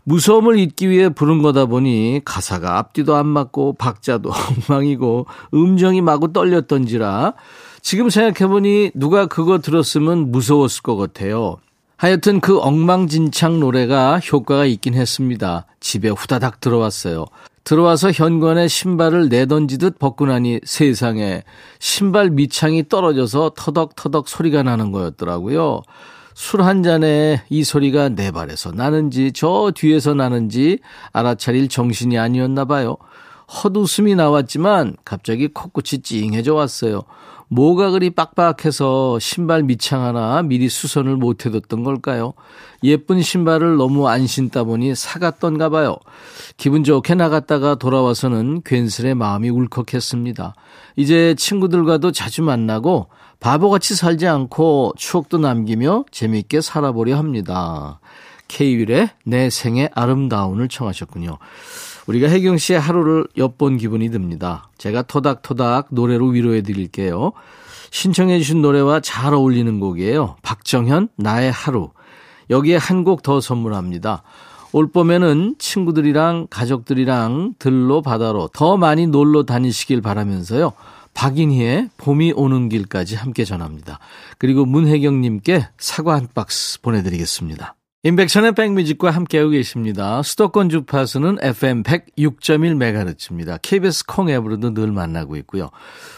무서움을 0.04 0.58
잊기 0.58 0.90
위해 0.90 1.08
부른 1.08 1.42
거다 1.42 1.66
보니 1.66 2.20
가사가 2.24 2.78
앞뒤도 2.78 3.16
안 3.16 3.26
맞고 3.26 3.74
박자도 3.74 4.30
엉망이고 4.68 5.26
음정이 5.54 6.02
마구 6.02 6.32
떨렸던지라 6.32 7.34
지금 7.80 8.10
생각해보니 8.10 8.92
누가 8.94 9.26
그거 9.26 9.58
들었으면 9.58 10.30
무서웠을 10.30 10.82
것 10.82 10.96
같아요. 10.96 11.56
하여튼 11.96 12.40
그 12.40 12.58
엉망진창 12.60 13.60
노래가 13.60 14.18
효과가 14.18 14.64
있긴 14.66 14.94
했습니다. 14.94 15.66
집에 15.80 16.08
후다닥 16.08 16.60
들어왔어요. 16.60 17.26
들어와서 17.62 18.10
현관에 18.10 18.68
신발을 18.68 19.28
내던지듯 19.30 19.98
벗고 19.98 20.26
나니 20.26 20.60
세상에 20.64 21.44
신발 21.78 22.30
밑창이 22.30 22.88
떨어져서 22.88 23.52
터덕터덕 23.56 24.28
소리가 24.28 24.62
나는 24.62 24.92
거였더라고요. 24.92 25.82
술 26.34 26.62
한 26.62 26.82
잔에 26.82 27.42
이 27.48 27.62
소리가 27.62 28.10
내 28.10 28.32
발에서 28.32 28.72
나는지 28.72 29.32
저 29.32 29.70
뒤에서 29.74 30.14
나는지 30.14 30.80
알아차릴 31.12 31.68
정신이 31.68 32.18
아니었나 32.18 32.64
봐요. 32.64 32.96
헛웃음이 33.48 34.14
나왔지만 34.16 34.96
갑자기 35.04 35.48
코끝이 35.48 36.02
찡해져 36.02 36.54
왔어요. 36.54 37.02
뭐가 37.54 37.90
그리 37.92 38.10
빡빡해서 38.10 39.20
신발 39.20 39.62
밑창 39.62 40.02
하나 40.02 40.42
미리 40.42 40.68
수선을 40.68 41.16
못 41.16 41.46
해뒀던 41.46 41.84
걸까요? 41.84 42.34
예쁜 42.82 43.22
신발을 43.22 43.76
너무 43.76 44.08
안 44.08 44.26
신다 44.26 44.64
보니 44.64 44.96
사갔던가 44.96 45.68
봐요. 45.68 45.96
기분 46.56 46.82
좋게 46.82 47.14
나갔다가 47.14 47.76
돌아와서는 47.76 48.62
괜스레 48.64 49.14
마음이 49.14 49.50
울컥했습니다. 49.50 50.56
이제 50.96 51.36
친구들과도 51.38 52.10
자주 52.10 52.42
만나고 52.42 53.06
바보같이 53.38 53.94
살지 53.94 54.26
않고 54.26 54.94
추억도 54.96 55.38
남기며 55.38 56.06
재미있게 56.10 56.60
살아보려 56.60 57.16
합니다. 57.16 58.00
케이윌의 58.48 59.10
내 59.24 59.48
생의 59.48 59.90
아름다운을 59.94 60.66
청하셨군요. 60.66 61.38
우리가 62.06 62.28
혜경 62.28 62.58
씨의 62.58 62.78
하루를 62.80 63.26
엿본 63.36 63.78
기분이 63.78 64.10
듭니다. 64.10 64.68
제가 64.78 65.02
토닥토닥 65.02 65.88
노래로 65.90 66.28
위로해 66.28 66.62
드릴게요. 66.62 67.32
신청해 67.90 68.38
주신 68.38 68.60
노래와 68.60 69.00
잘 69.00 69.32
어울리는 69.34 69.80
곡이에요. 69.80 70.36
박정현 70.42 71.08
나의 71.16 71.50
하루. 71.52 71.90
여기에 72.50 72.76
한 72.76 73.04
곡 73.04 73.22
더 73.22 73.40
선물합니다. 73.40 74.22
올 74.72 74.88
봄에는 74.90 75.54
친구들이랑 75.58 76.48
가족들이랑 76.50 77.54
들로 77.58 78.02
바다로 78.02 78.50
더 78.52 78.76
많이 78.76 79.06
놀러 79.06 79.44
다니시길 79.44 80.00
바라면서요. 80.02 80.72
박인희의 81.14 81.90
봄이 81.96 82.32
오는 82.34 82.68
길까지 82.68 83.14
함께 83.14 83.44
전합니다. 83.44 84.00
그리고 84.36 84.66
문혜경님께 84.66 85.68
사과 85.78 86.14
한 86.14 86.26
박스 86.34 86.80
보내드리겠습니다. 86.82 87.76
인백션의 88.06 88.52
백뮤직과 88.52 89.10
함께하고 89.10 89.50
계십니다. 89.50 90.22
수도권 90.22 90.68
주파수는 90.68 91.38
FM 91.40 91.82
106.1MHz입니다. 91.84 93.58
KBS 93.62 94.04
콩 94.04 94.28
앱으로도 94.28 94.74
늘 94.74 94.92
만나고 94.92 95.36
있고요. 95.36 95.70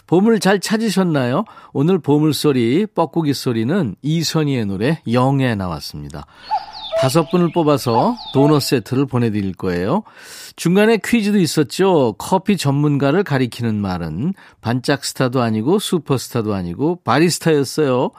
보물 0.09 0.41
잘 0.41 0.59
찾으셨나요? 0.59 1.45
오늘 1.73 2.01
보물소리, 2.01 2.87
뻐꾸기 2.93 3.35
소리는 3.35 3.95
이선희의 4.03 4.67
노래 4.67 5.01
영에 5.13 5.55
나왔습니다. 5.55 6.27
다섯 6.99 7.31
분을 7.31 7.53
뽑아서 7.53 8.17
도넛 8.35 8.63
세트를 8.63 9.07
보내드릴 9.07 9.55
거예요. 9.55 10.03
중간에 10.57 10.97
퀴즈도 10.97 11.39
있었죠. 11.39 12.17
커피 12.19 12.57
전문가를 12.57 13.23
가리키는 13.23 13.77
말은 13.77 14.35
반짝 14.61 15.05
스타도 15.05 15.41
아니고 15.41 15.79
슈퍼스타도 15.79 16.53
아니고 16.53 17.03
바리스타였어요. 17.05 18.11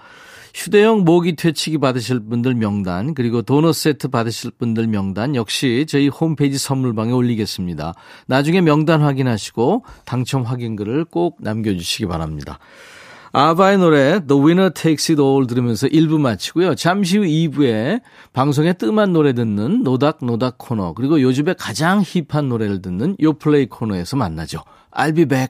휴대용 0.57 1.03
모기 1.03 1.35
퇴치기 1.35 1.77
받으실 1.77 2.19
분들 2.19 2.55
명단 2.55 3.13
그리고 3.13 3.43
도넛 3.43 3.75
세트 3.75 4.07
받으실 4.07 4.49
분들 4.49 4.87
명단 4.87 5.35
역시 5.35 5.85
저희 5.87 6.07
홈페이지 6.07 6.57
선물방에 6.57 7.11
올리겠습니다. 7.11 7.93
나중에 8.25 8.61
명단 8.61 9.03
확인하시고 9.03 9.85
당첨 10.05 10.41
확인글을 10.41 11.05
꼭 11.05 11.37
남겨주시기 11.41 12.07
바랍니다. 12.07 12.57
아바의 13.33 13.77
노래 13.77 14.19
The 14.25 14.41
Winner 14.41 14.73
Takes 14.73 15.11
It 15.11 15.21
All 15.21 15.45
들으면서 15.45 15.85
1부 15.85 16.19
마치고요. 16.19 16.73
잠시 16.73 17.19
후 17.19 17.23
2부에 17.23 18.01
방송에 18.33 18.73
뜸한 18.73 19.13
노래 19.13 19.33
듣는 19.33 19.83
노닥노닥 19.83 20.57
코너 20.57 20.93
그리고 20.93 21.21
요즘에 21.21 21.53
가장 21.53 22.01
힙한 22.03 22.49
노래를 22.49 22.81
듣는 22.81 23.15
요플레이 23.21 23.67
코너에서 23.67 24.17
만나죠. 24.17 24.63
I'll 24.91 25.15
be 25.15 25.25
back. 25.25 25.49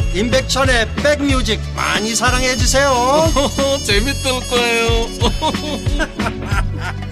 임백천의 0.13 0.87
백뮤직 0.95 1.59
많이 1.75 2.13
사랑해 2.15 2.55
주세요 2.57 2.91
재밌을 3.85 4.31
거예요 4.49 5.07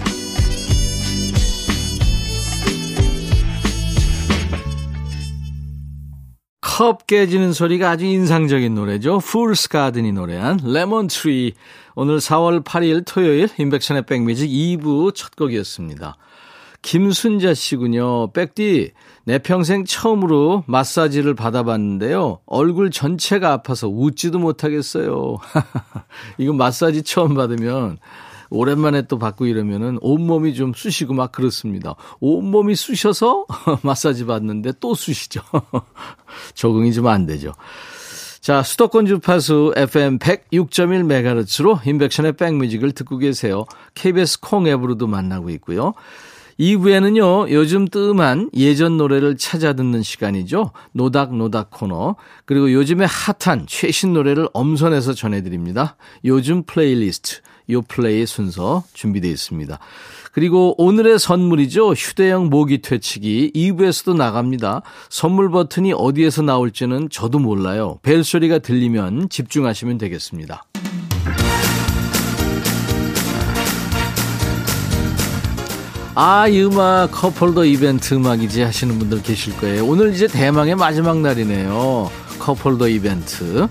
컵 6.80 7.06
깨지는 7.06 7.52
소리가 7.52 7.90
아주 7.90 8.06
인상적인 8.06 8.74
노래죠. 8.74 9.18
풀스 9.18 9.68
가든이 9.68 10.12
노래한 10.12 10.60
Lemon 10.64 11.08
Tree. 11.08 11.52
오늘 11.94 12.20
4월 12.20 12.64
8일 12.64 13.04
토요일 13.06 13.50
임백천의 13.58 14.06
백뮤직 14.06 14.48
2부 14.48 15.14
첫 15.14 15.36
곡이었습니다. 15.36 16.16
김순자 16.80 17.52
씨군요. 17.52 18.32
백디, 18.32 18.92
내 19.24 19.38
평생 19.38 19.84
처음으로 19.84 20.64
마사지를 20.66 21.34
받아봤는데요. 21.34 22.40
얼굴 22.46 22.90
전체가 22.90 23.52
아파서 23.52 23.88
웃지도 23.88 24.38
못하겠어요. 24.38 25.38
이거 26.38 26.52
마사지 26.52 27.02
처음 27.02 27.34
받으면 27.34 27.98
오랜만에 28.50 29.02
또 29.02 29.18
받고 29.18 29.46
이러면은 29.46 29.98
온몸이 30.00 30.54
좀 30.54 30.72
쑤시고 30.74 31.14
막 31.14 31.30
그렇습니다. 31.32 31.94
온몸이 32.20 32.74
쑤셔서 32.74 33.46
마사지 33.82 34.26
받는데 34.26 34.72
또 34.80 34.94
쑤시죠. 34.94 35.40
적응이 36.54 36.92
좀 36.92 37.06
안 37.06 37.26
되죠. 37.26 37.52
자, 38.40 38.62
수도권 38.62 39.04
주파수 39.04 39.74
FM 39.76 40.18
106.1MHz로 40.18 41.86
인백션의 41.86 42.32
백뮤직을 42.32 42.92
듣고 42.92 43.18
계세요. 43.18 43.66
KBS 43.94 44.40
콩 44.40 44.66
앱으로도 44.66 45.06
만나고 45.06 45.50
있고요. 45.50 45.92
2부에는요, 46.60 47.50
요즘 47.50 47.88
뜸한 47.88 48.50
예전 48.54 48.98
노래를 48.98 49.38
찾아 49.38 49.72
듣는 49.72 50.02
시간이죠. 50.02 50.72
노닥노닥 50.92 51.70
코너. 51.70 52.16
그리고 52.44 52.70
요즘에 52.70 53.06
핫한 53.06 53.64
최신 53.66 54.12
노래를 54.12 54.46
엄선해서 54.52 55.14
전해드립니다. 55.14 55.96
요즘 56.26 56.62
플레이리스트, 56.64 57.40
요플레 57.70 57.80
이 57.80 58.26
순서 58.26 58.84
준비되어 58.92 59.30
있습니다. 59.30 59.78
그리고 60.32 60.74
오늘의 60.76 61.18
선물이죠. 61.18 61.94
휴대용 61.94 62.50
모기 62.50 62.82
퇴치기 62.82 63.52
2부에서도 63.54 64.14
나갑니다. 64.14 64.82
선물 65.08 65.50
버튼이 65.50 65.94
어디에서 65.94 66.42
나올지는 66.42 67.08
저도 67.10 67.38
몰라요. 67.38 67.98
벨소리가 68.02 68.58
들리면 68.58 69.30
집중하시면 69.30 69.96
되겠습니다. 69.96 70.64
아, 76.22 76.46
이 76.46 76.62
음악 76.62 77.12
커플더 77.12 77.64
이벤트 77.64 78.12
음악이지 78.12 78.60
하시는 78.60 78.98
분들 78.98 79.22
계실 79.22 79.56
거예요. 79.56 79.86
오늘 79.86 80.12
이제 80.12 80.26
대망의 80.26 80.74
마지막 80.74 81.18
날이네요. 81.18 82.10
커플더 82.40 82.88
이벤트. 82.88 83.68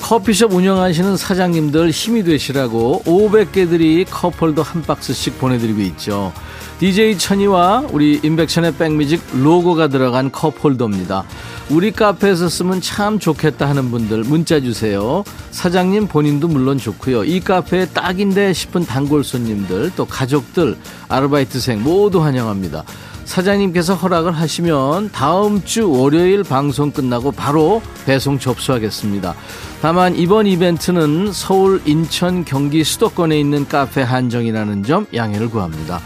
커피숍 0.00 0.52
운영하시는 0.52 1.16
사장님들 1.16 1.90
힘이 1.90 2.22
되시라고 2.22 3.02
500개들이 3.04 4.06
커플더 4.08 4.62
한 4.62 4.82
박스씩 4.82 5.38
보내드리고 5.38 5.80
있죠. 5.82 6.32
DJ 6.78 7.16
천이와 7.18 7.86
우리 7.90 8.20
인백션의 8.22 8.74
백뮤직 8.76 9.22
로고가 9.32 9.88
들어간 9.88 10.30
컵홀더입니다. 10.30 11.24
우리 11.70 11.90
카페에서 11.90 12.48
쓰면 12.48 12.82
참 12.82 13.18
좋겠다 13.18 13.68
하는 13.68 13.90
분들 13.90 14.24
문자 14.24 14.60
주세요. 14.60 15.24
사장님 15.50 16.06
본인도 16.06 16.48
물론 16.48 16.78
좋고요. 16.78 17.24
이 17.24 17.40
카페에 17.40 17.86
딱인데 17.86 18.52
싶은 18.52 18.84
단골 18.84 19.24
손님들 19.24 19.90
또 19.96 20.04
가족들 20.04 20.76
아르바이트생 21.08 21.82
모두 21.82 22.22
환영합니다. 22.22 22.84
사장님께서 23.26 23.94
허락을 23.94 24.32
하시면 24.32 25.10
다음 25.12 25.62
주 25.62 25.90
월요일 25.90 26.42
방송 26.42 26.90
끝나고 26.90 27.32
바로 27.32 27.82
배송 28.06 28.38
접수하겠습니다. 28.38 29.34
다만 29.82 30.16
이번 30.16 30.46
이벤트는 30.46 31.32
서울, 31.32 31.82
인천, 31.84 32.44
경기 32.44 32.82
수도권에 32.82 33.38
있는 33.38 33.68
카페 33.68 34.00
한정이라는 34.00 34.84
점 34.84 35.06
양해를 35.14 35.50
구합니다. 35.50 36.00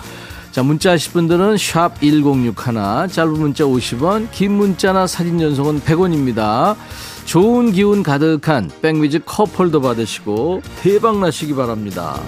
자, 0.51 0.65
문자 0.65 0.91
하실 0.91 1.13
분들은 1.13 1.57
샵 1.59 2.01
1061, 2.01 3.09
짧은 3.13 3.33
문자 3.33 3.65
50원, 3.65 4.29
긴 4.33 4.53
문자나 4.53 5.07
사진 5.07 5.39
전송은 5.39 5.83
100원입니다. 5.83 6.75
좋은 7.25 7.71
기운 7.71 8.03
가득한 8.03 8.69
백미즈 8.83 9.21
컵홀더 9.25 9.81
받으시고 9.81 10.63
대박 10.83 11.21
나시기 11.21 11.55
바랍니다. 11.55 12.19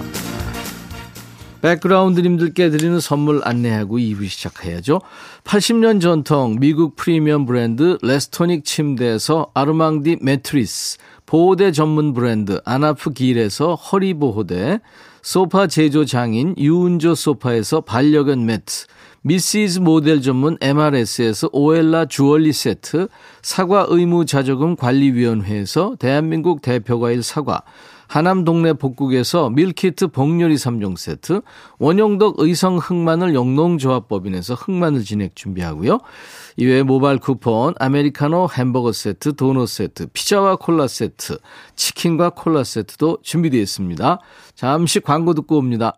백그라운드님들께 1.63 2.69
드리는 2.71 2.99
선물 2.99 3.39
안내하고 3.41 3.97
2부 3.97 4.27
시작해야죠. 4.27 4.99
80년 5.45 6.01
전통 6.01 6.57
미국 6.59 6.97
프리미엄 6.97 7.45
브랜드 7.45 7.97
레스토닉 8.01 8.65
침대에서 8.65 9.47
아르망디 9.53 10.17
매트리스, 10.21 10.97
보호대 11.25 11.71
전문 11.71 12.13
브랜드 12.13 12.59
아나프 12.65 13.13
길에서 13.13 13.75
허리보호대, 13.75 14.81
소파 15.21 15.67
제조 15.67 16.03
장인 16.03 16.53
유운조 16.57 17.15
소파에서 17.15 17.79
반려견 17.79 18.45
매트, 18.45 18.87
미시즈 19.21 19.79
모델 19.79 20.21
전문 20.21 20.57
MRS에서 20.59 21.47
오엘라 21.53 22.07
주얼리 22.07 22.51
세트, 22.51 23.07
사과 23.41 23.85
의무 23.87 24.25
자조금 24.25 24.75
관리위원회에서 24.75 25.95
대한민국 25.97 26.61
대표과일 26.61 27.23
사과, 27.23 27.61
하남 28.13 28.43
동네 28.43 28.73
복국에서 28.73 29.49
밀키트 29.49 30.09
복요리 30.09 30.53
3종 30.53 30.97
세트, 30.97 31.41
원용덕 31.79 32.35
의성 32.37 32.77
흑마늘 32.77 33.33
영농조합법인에서 33.33 34.53
흑마늘 34.53 35.03
진액 35.03 35.35
준비하고요. 35.35 35.97
이외에 36.57 36.83
모바일 36.83 37.17
쿠폰, 37.17 37.73
아메리카노 37.79 38.49
햄버거 38.55 38.91
세트, 38.91 39.35
도넛 39.35 39.67
세트, 39.67 40.07
피자와 40.13 40.57
콜라 40.57 40.87
세트, 40.87 41.39
치킨과 41.75 42.29
콜라 42.35 42.63
세트도 42.63 43.17
준비되어 43.23 43.59
있습니다. 43.59 44.19
잠시 44.53 44.99
광고 44.99 45.33
듣고 45.33 45.57
옵니다. 45.57 45.97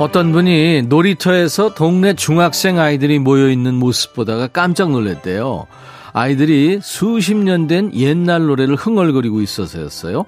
어떤 0.00 0.32
분이 0.32 0.84
놀이터에서 0.88 1.74
동네 1.74 2.14
중학생 2.14 2.78
아이들이 2.78 3.18
모여 3.18 3.50
있는 3.50 3.74
모습 3.74 4.14
보다가 4.14 4.46
깜짝 4.46 4.90
놀랐대요. 4.90 5.66
아이들이 6.14 6.78
수십 6.82 7.36
년 7.36 7.66
된 7.66 7.92
옛날 7.94 8.46
노래를 8.46 8.76
흥얼거리고 8.76 9.42
있어서였어요. 9.42 10.24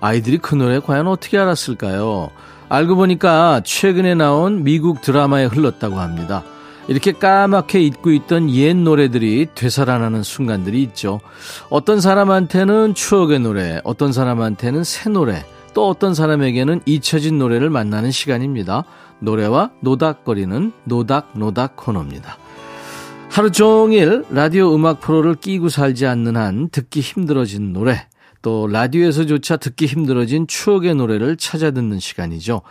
아이들이 0.00 0.38
그 0.38 0.54
노래 0.54 0.78
과연 0.78 1.08
어떻게 1.08 1.38
알았을까요? 1.38 2.30
알고 2.68 2.94
보니까 2.94 3.62
최근에 3.64 4.14
나온 4.14 4.62
미국 4.62 5.02
드라마에 5.02 5.46
흘렀다고 5.46 5.98
합니다. 5.98 6.44
이렇게 6.86 7.10
까맣게 7.10 7.80
잊고 7.80 8.12
있던 8.12 8.48
옛 8.50 8.76
노래들이 8.76 9.48
되살아나는 9.56 10.22
순간들이 10.22 10.80
있죠. 10.84 11.18
어떤 11.68 12.00
사람한테는 12.00 12.94
추억의 12.94 13.40
노래, 13.40 13.80
어떤 13.82 14.12
사람한테는 14.12 14.84
새 14.84 15.10
노래, 15.10 15.44
또 15.74 15.88
어떤 15.88 16.14
사람에게는 16.14 16.80
잊혀진 16.86 17.38
노래를 17.38 17.70
만나는 17.70 18.10
시간입니다. 18.10 18.84
노래와 19.20 19.70
노닥거리는 19.80 20.72
노닥노닥 20.84 21.76
코너입니다. 21.76 22.36
하루 23.30 23.52
종일 23.52 24.24
라디오 24.30 24.74
음악 24.74 25.00
프로를 25.00 25.36
끼고 25.36 25.68
살지 25.68 26.06
않는 26.06 26.36
한 26.36 26.68
듣기 26.70 27.00
힘들어진 27.00 27.72
노래, 27.72 28.08
또 28.42 28.66
라디오에서조차 28.66 29.58
듣기 29.58 29.86
힘들어진 29.86 30.46
추억의 30.46 30.96
노래를 30.96 31.36
찾아 31.36 31.70
듣는 31.70 32.00
시간이죠. 32.00 32.62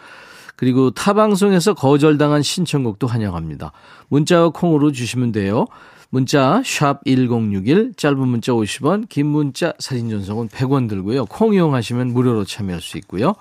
그리고 0.57 0.91
타 0.91 1.13
방송에서 1.13 1.73
거절당한 1.73 2.41
신청곡도 2.41 3.07
환영합니다. 3.07 3.71
문자와 4.09 4.49
콩으로 4.49 4.91
주시면 4.91 5.31
돼요. 5.31 5.67
문자 6.09 6.61
1061, 6.63 7.93
짧은 7.95 8.19
문자 8.27 8.51
50원, 8.51 9.07
긴 9.09 9.27
문자 9.27 9.73
사진 9.77 10.09
전송은 10.09 10.49
100원 10.49 10.89
들고요. 10.89 11.25
콩 11.25 11.53
이용하시면 11.53 12.13
무료로 12.13 12.45
참여할 12.45 12.81
수 12.81 12.97
있고요. 12.97 13.35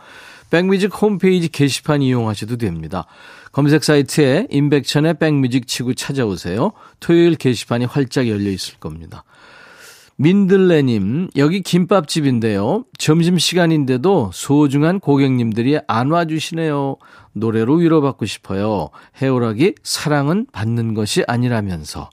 백뮤직 0.51 0.91
홈페이지 1.01 1.49
게시판 1.49 2.03
이용하셔도 2.03 2.57
됩니다. 2.57 3.07
검색 3.53 3.85
사이트에 3.85 4.49
임백천의 4.51 5.15
백뮤직 5.19 5.67
치고 5.67 5.95
찾아오세요. 5.95 6.73
토요일 7.01 7.37
게시판이 7.37 7.87
활짝 7.87 8.29
열려 8.29 8.51
있을 8.51 8.79
겁니다. 8.79 9.25
민들레님, 10.17 11.31
여기 11.37 11.63
김밥집인데요. 11.63 12.85
점심시간인데도 12.99 14.33
소중한 14.35 14.99
고객님들이 14.99 15.79
안 15.87 16.11
와주시네요. 16.11 16.97
노래로 17.35 17.77
위로받고 17.77 18.27
싶어요. 18.27 18.91
해오락이 19.23 19.77
사랑은 19.85 20.47
받는 20.53 20.95
것이 20.95 21.23
아니라면서. 21.29 22.11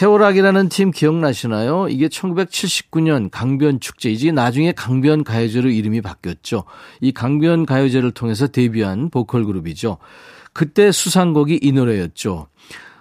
해오락이라는 0.00 0.70
팀 0.70 0.90
기억나시나요? 0.90 1.88
이게 1.88 2.08
1979년 2.08 3.28
강변 3.30 3.80
축제이지 3.80 4.32
나중에 4.32 4.72
강변 4.72 5.24
가요제로 5.24 5.68
이름이 5.68 6.00
바뀌었죠. 6.00 6.64
이 7.00 7.12
강변 7.12 7.66
가요제를 7.66 8.12
통해서 8.12 8.46
데뷔한 8.46 9.10
보컬 9.10 9.44
그룹이죠. 9.44 9.98
그때 10.52 10.90
수상곡이 10.90 11.60
이 11.62 11.72
노래였죠. 11.72 12.46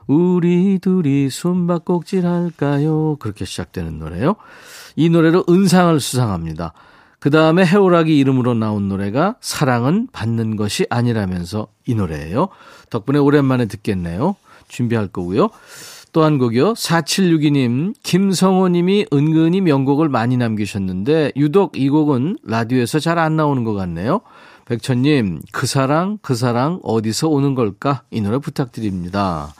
우리 0.07 0.79
둘이 0.79 1.29
숨바꼭질 1.29 2.25
할까요? 2.25 3.15
그렇게 3.19 3.45
시작되는 3.45 3.99
노래요. 3.99 4.35
이 4.95 5.09
노래로 5.09 5.45
은상을 5.47 5.97
수상합니다. 5.99 6.73
그 7.19 7.29
다음에 7.29 7.65
해오락이 7.65 8.17
이름으로 8.17 8.55
나온 8.55 8.87
노래가 8.87 9.35
사랑은 9.39 10.07
받는 10.11 10.55
것이 10.55 10.85
아니라면서 10.89 11.67
이 11.85 11.95
노래예요. 11.95 12.49
덕분에 12.89 13.19
오랜만에 13.19 13.67
듣겠네요. 13.67 14.35
준비할 14.67 15.07
거고요. 15.07 15.49
또 16.19 16.25
한 16.25 16.37
곡이요. 16.37 16.73
4762님, 16.73 17.93
김성호님이 18.03 19.05
은근히 19.13 19.61
명곡을 19.61 20.09
많이 20.09 20.35
남기셨는데, 20.35 21.31
유독 21.37 21.77
이 21.77 21.87
곡은 21.87 22.39
라디오에서 22.43 22.99
잘 22.99 23.17
안 23.17 23.37
나오는 23.37 23.63
것 23.63 23.73
같네요. 23.73 24.19
백천님, 24.65 25.39
그 25.53 25.65
사랑, 25.65 26.17
그 26.21 26.35
사랑, 26.35 26.81
어디서 26.83 27.29
오는 27.29 27.55
걸까? 27.55 28.03
이 28.11 28.19
노래 28.19 28.37
부탁드립니다. 28.37 29.53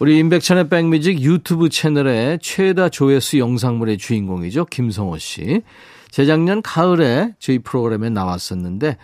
우리 0.00 0.18
임백천의 0.18 0.68
백뮤직 0.68 1.20
유튜브 1.20 1.68
채널의 1.68 2.40
최다 2.42 2.88
조회수 2.88 3.38
영상물의 3.38 3.98
주인공이죠. 3.98 4.64
김성호 4.64 5.18
씨. 5.18 5.62
재작년 6.10 6.60
가을에 6.60 7.34
저희 7.38 7.60
프로그램에 7.60 8.10
나왔었는데 8.10 8.96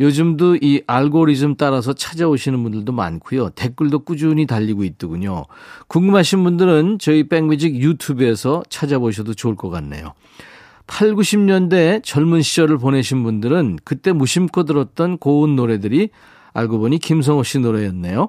요즘도 0.00 0.56
이 0.56 0.82
알고리즘 0.86 1.56
따라서 1.56 1.92
찾아오시는 1.92 2.62
분들도 2.62 2.92
많고요. 2.92 3.50
댓글도 3.50 4.00
꾸준히 4.00 4.46
달리고 4.46 4.84
있더군요. 4.84 5.46
궁금하신 5.88 6.44
분들은 6.44 6.98
저희 7.00 7.28
백뮤직 7.28 7.76
유튜브에서 7.76 8.62
찾아보셔도 8.68 9.34
좋을 9.34 9.56
것 9.56 9.70
같네요. 9.70 10.12
8, 10.86 11.14
90년대 11.14 12.02
젊은 12.04 12.42
시절을 12.42 12.78
보내신 12.78 13.22
분들은 13.22 13.78
그때 13.84 14.12
무심코 14.12 14.64
들었던 14.64 15.18
고운 15.18 15.56
노래들이 15.56 16.10
알고 16.52 16.78
보니 16.78 16.98
김성호 16.98 17.42
씨 17.42 17.58
노래였네요. 17.58 18.28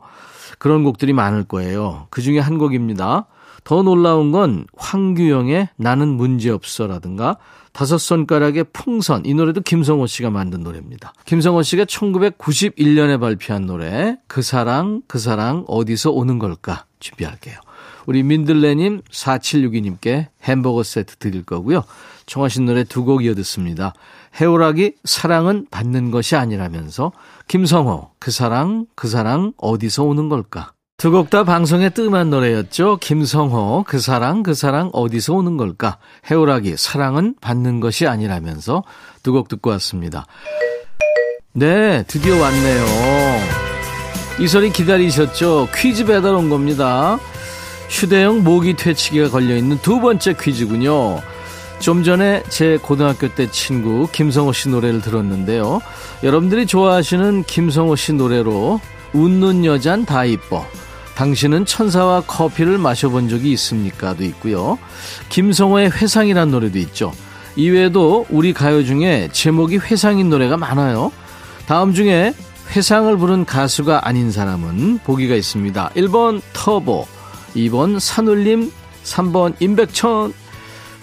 그런 0.57 0.83
곡들이 0.83 1.13
많을 1.13 1.43
거예요. 1.43 2.07
그 2.09 2.21
중에 2.21 2.39
한 2.39 2.57
곡입니다. 2.57 3.27
더 3.63 3.83
놀라운 3.83 4.31
건 4.31 4.65
황규영의 4.77 5.69
나는 5.75 6.07
문제없어라든가 6.07 7.37
다섯 7.77 7.99
손가락의 7.99 8.65
풍선 8.73 9.23
이 9.23 9.35
노래도 9.35 9.61
김성호 9.61 10.07
씨가 10.07 10.31
만든 10.31 10.63
노래입니다. 10.63 11.13
김성호 11.25 11.61
씨가 11.61 11.85
1991년에 11.85 13.19
발표한 13.19 13.67
노래 13.67 14.17
그 14.25 14.41
사랑 14.41 15.03
그 15.05 15.19
사랑 15.19 15.63
어디서 15.67 16.09
오는 16.09 16.39
걸까 16.39 16.85
준비할게요. 16.99 17.59
우리 18.07 18.23
민들레님 18.23 19.03
4762님께 19.11 20.25
햄버거 20.41 20.81
세트 20.81 21.17
드릴 21.17 21.43
거고요. 21.43 21.83
청하신 22.25 22.65
노래 22.65 22.83
두 22.83 23.05
곡 23.05 23.23
이어 23.23 23.35
듣습니다. 23.35 23.93
해오라기 24.41 24.95
사랑은 25.03 25.67
받는 25.69 26.09
것이 26.09 26.35
아니라면서 26.35 27.11
김성호 27.47 28.09
그 28.17 28.31
사랑 28.31 28.87
그 28.95 29.07
사랑 29.07 29.53
어디서 29.57 30.03
오는 30.03 30.29
걸까 30.29 30.71
두 30.97 31.11
곡 31.11 31.29
다 31.29 31.43
방송에 31.43 31.89
뜸한 31.91 32.31
노래였죠. 32.31 32.97
김성호 32.99 33.83
그 33.87 33.99
사랑 33.99 34.41
그 34.41 34.55
사랑 34.55 34.89
어디서 34.93 35.35
오는 35.35 35.55
걸까 35.55 35.99
해오라기 36.31 36.75
사랑은 36.75 37.35
받는 37.39 37.79
것이 37.81 38.07
아니라면서 38.07 38.83
두 39.21 39.31
곡 39.31 39.47
듣고 39.47 39.69
왔습니다. 39.71 40.25
네 41.53 42.03
드디어 42.07 42.35
왔네요. 42.41 42.85
이 44.39 44.47
소리 44.47 44.71
기다리셨죠? 44.71 45.67
퀴즈 45.75 46.05
배달 46.05 46.33
온 46.33 46.49
겁니다. 46.49 47.19
휴대용 47.89 48.43
모기 48.43 48.75
퇴치기가 48.75 49.29
걸려있는 49.29 49.77
두 49.83 49.99
번째 49.99 50.33
퀴즈군요. 50.33 51.21
좀 51.79 52.03
전에 52.03 52.41
제 52.49 52.77
고등학교 52.81 53.27
때 53.35 53.51
친구 53.51 54.07
김성호 54.11 54.51
씨 54.51 54.69
노래를 54.69 55.01
들었는데요. 55.01 55.79
여러분들이 56.23 56.65
좋아하시는 56.65 57.43
김성호 57.43 57.95
씨 57.95 58.13
노래로 58.13 58.81
웃는 59.13 59.63
여잔 59.63 60.03
다 60.03 60.25
이뻐. 60.25 60.65
당신은 61.17 61.65
천사와 61.65 62.21
커피를 62.27 62.77
마셔본 62.77 63.27
적이 63.27 63.51
있습니까?도 63.53 64.23
있고요. 64.23 64.77
김성호의 65.29 65.89
회상이란 65.89 66.51
노래도 66.51 66.77
있죠. 66.77 67.11
이외에도 67.55 68.27
우리 68.29 68.53
가요 68.53 68.85
중에 68.85 69.27
제목이 69.31 69.77
회상인 69.77 70.29
노래가 70.29 70.57
많아요. 70.57 71.11
다음 71.65 71.95
중에 71.95 72.35
회상을 72.69 73.17
부른 73.17 73.45
가수가 73.45 74.07
아닌 74.07 74.31
사람은 74.31 74.99
보기가 74.99 75.33
있습니다. 75.33 75.89
1번 75.95 76.39
터보, 76.53 77.07
2번 77.55 77.99
산울림, 77.99 78.71
3번 79.03 79.55
임백천, 79.59 80.33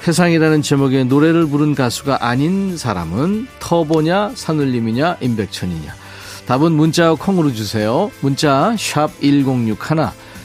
회상이라는 0.06 0.62
제목의 0.62 1.06
노래를 1.06 1.46
부른 1.46 1.74
가수가 1.74 2.24
아닌 2.24 2.76
사람은 2.76 3.48
터보냐, 3.58 4.30
산울림이냐, 4.36 5.16
임백천이냐. 5.20 6.03
답은 6.46 6.72
문자와 6.72 7.16
콩으로 7.16 7.52
주세요. 7.52 8.10
문자 8.20 8.74
1061, 8.76 9.76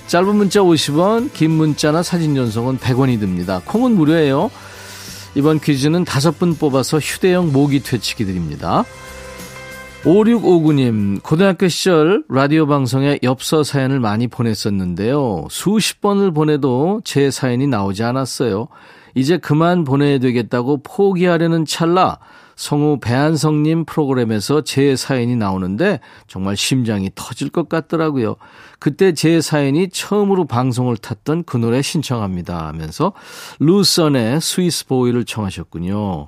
짧은 0.08 0.36
문자 0.36 0.62
50원, 0.62 1.32
긴 1.34 1.52
문자나 1.52 2.04
사진 2.04 2.36
전송은 2.36 2.80
100원이 2.80 3.20
듭니다. 3.20 3.62
콩은 3.66 3.96
무료예요. 3.96 4.50
이번 5.36 5.60
퀴즈는 5.60 6.06
다섯 6.06 6.40
분 6.40 6.56
뽑아서 6.56 7.00
휴대용 7.00 7.52
모기 7.52 7.84
퇴치기 7.84 8.26
드립니다. 8.26 8.86
5659님, 10.04 11.22
고등학교 11.22 11.68
시절 11.68 12.24
라디오 12.30 12.66
방송에 12.66 13.20
엽서 13.22 13.64
사연을 13.64 14.00
많이 14.00 14.28
보냈었는데요. 14.28 15.48
수십 15.50 16.00
번을 16.00 16.32
보내도 16.32 17.02
제 17.04 17.30
사연이 17.30 17.68
나오지 17.68 18.04
않았어요. 18.04 18.70
이제 19.14 19.38
그만 19.38 19.84
보내야 19.84 20.20
되겠다고 20.20 20.82
포기하려는 20.84 21.66
찰나 21.66 22.18
성우 22.60 23.00
배한성님 23.00 23.86
프로그램에서 23.86 24.66
제 24.66 24.98
사연이 24.98 25.38
나오는데 25.38 26.02
정말 26.28 26.58
심장이 26.58 27.10
터질 27.16 27.50
것 27.50 27.70
같더라고요. 27.70 28.36
그때 28.80 29.14
제 29.14 29.40
사연이 29.40 29.88
처음으로 29.88 30.44
방송을 30.44 30.98
탔던 30.98 31.46
그 31.46 31.56
노래 31.56 31.82
신청합니다 31.82 32.68
하면서 32.68 33.14
루선의 33.60 34.42
스위스 34.42 34.88
보이를 34.88 35.24
청하셨군요. 35.24 36.28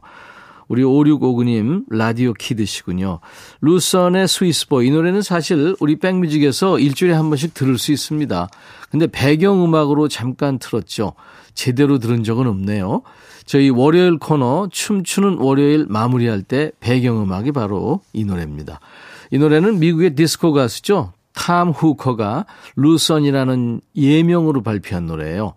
우리 0.69 0.83
5659님 0.83 1.83
라디오 1.89 2.31
키드시군요. 2.31 3.19
루선의 3.59 4.29
스위스보이 4.29 4.87
이 4.87 4.91
노래는 4.91 5.21
사실 5.21 5.75
우리 5.81 5.99
백뮤직에서 5.99 6.79
일주일에 6.79 7.13
한 7.13 7.29
번씩 7.29 7.53
들을 7.53 7.77
수 7.77 7.91
있습니다. 7.91 8.47
근데 8.89 9.07
배경음악으로 9.07 10.07
잠깐 10.07 10.59
틀었죠. 10.59 11.11
제대로 11.53 11.99
들은 11.99 12.23
적은 12.23 12.47
없네요. 12.47 13.01
저희 13.45 13.69
월요일 13.69 14.17
코너 14.17 14.69
춤추는 14.71 15.37
월요일 15.39 15.85
마무리할 15.89 16.43
때 16.43 16.71
배경음악이 16.79 17.51
바로 17.51 18.01
이 18.13 18.23
노래입니다. 18.23 18.79
이 19.31 19.37
노래는 19.37 19.79
미국의 19.79 20.15
디스코 20.15 20.53
가수죠. 20.53 21.13
탐 21.33 21.69
후커가 21.69 22.45
루선이라는 22.75 23.81
예명으로 23.95 24.61
발표한 24.63 25.07
노래예요. 25.07 25.53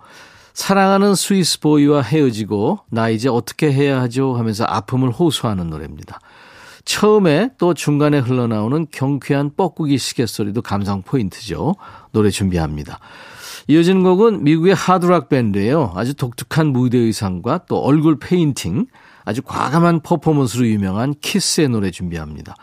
사랑하는 0.55 1.17
Swiss 1.17 1.59
boy와 1.59 2.01
헤어지고 2.01 2.81
나 2.89 3.09
이제 3.09 3.29
어떻게 3.29 3.73
해야 3.73 4.01
하죠 4.03 4.35
하면서 4.35 4.65
아픔을 4.65 5.11
호소하는 5.11 5.69
노래입니다. 5.69 6.21
처음에 6.85 7.51
또 7.59 7.75
중간에 7.75 8.19
흘러나오는 8.19 8.87
경쾌한 8.91 9.53
뻐꾸기 9.57 9.99
시계 9.99 10.27
소리도 10.27 10.63
감상 10.63 11.03
포인트죠. 11.03 11.75
노래 12.13 12.31
준비합니다. 12.31 13.01
이어지는 13.67 14.03
곡은 14.03 14.45
미국의 14.45 14.75
하드락 14.75 15.29
밴드예요. 15.29 15.93
아주 15.95 16.15
독특한 16.15 16.69
무대 16.69 16.99
의상과 16.99 17.67
또 17.69 17.79
얼굴 17.79 18.19
페인팅, 18.19 18.87
아주 19.25 19.43
과감한 19.43 20.01
퍼포먼스로 20.01 20.67
유명한 20.67 21.15
키스의 21.21 21.69
노래 21.71 21.91
준비합니다. 21.91 22.57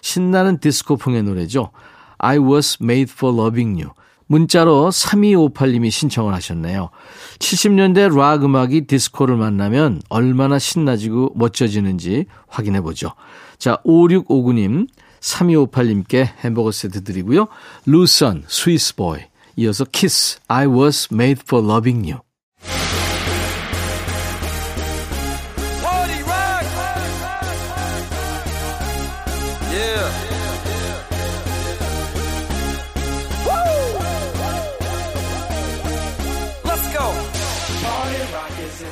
신나는 0.00 0.58
디스코풍의 0.58 1.22
노래죠. 1.24 1.70
I 2.18 2.38
was 2.38 2.78
made 2.80 3.12
for 3.12 3.36
loving 3.36 3.82
you. 3.82 3.92
문자로 4.26 4.88
3258님이 4.90 5.90
신청을 5.90 6.32
하셨네요. 6.34 6.90
70년대 7.38 8.16
락 8.16 8.44
음악이 8.44 8.86
디스코를 8.86 9.36
만나면 9.36 10.00
얼마나 10.08 10.58
신나지고 10.58 11.32
멋져지는지 11.34 12.26
확인해 12.46 12.80
보죠. 12.80 13.12
자, 13.58 13.78
5659님, 13.84 14.88
3258님께 15.20 16.28
햄버거 16.42 16.70
세트 16.70 17.04
드리고요. 17.04 17.48
루선, 17.86 18.44
Swiss 18.46 18.87
Boy. 18.87 19.20
이어서 19.56 19.84
키스, 19.84 20.38
I 20.48 20.66
was 20.66 21.08
made 21.12 21.42
for 21.46 21.64
loving 21.64 22.10
you. 22.10 22.20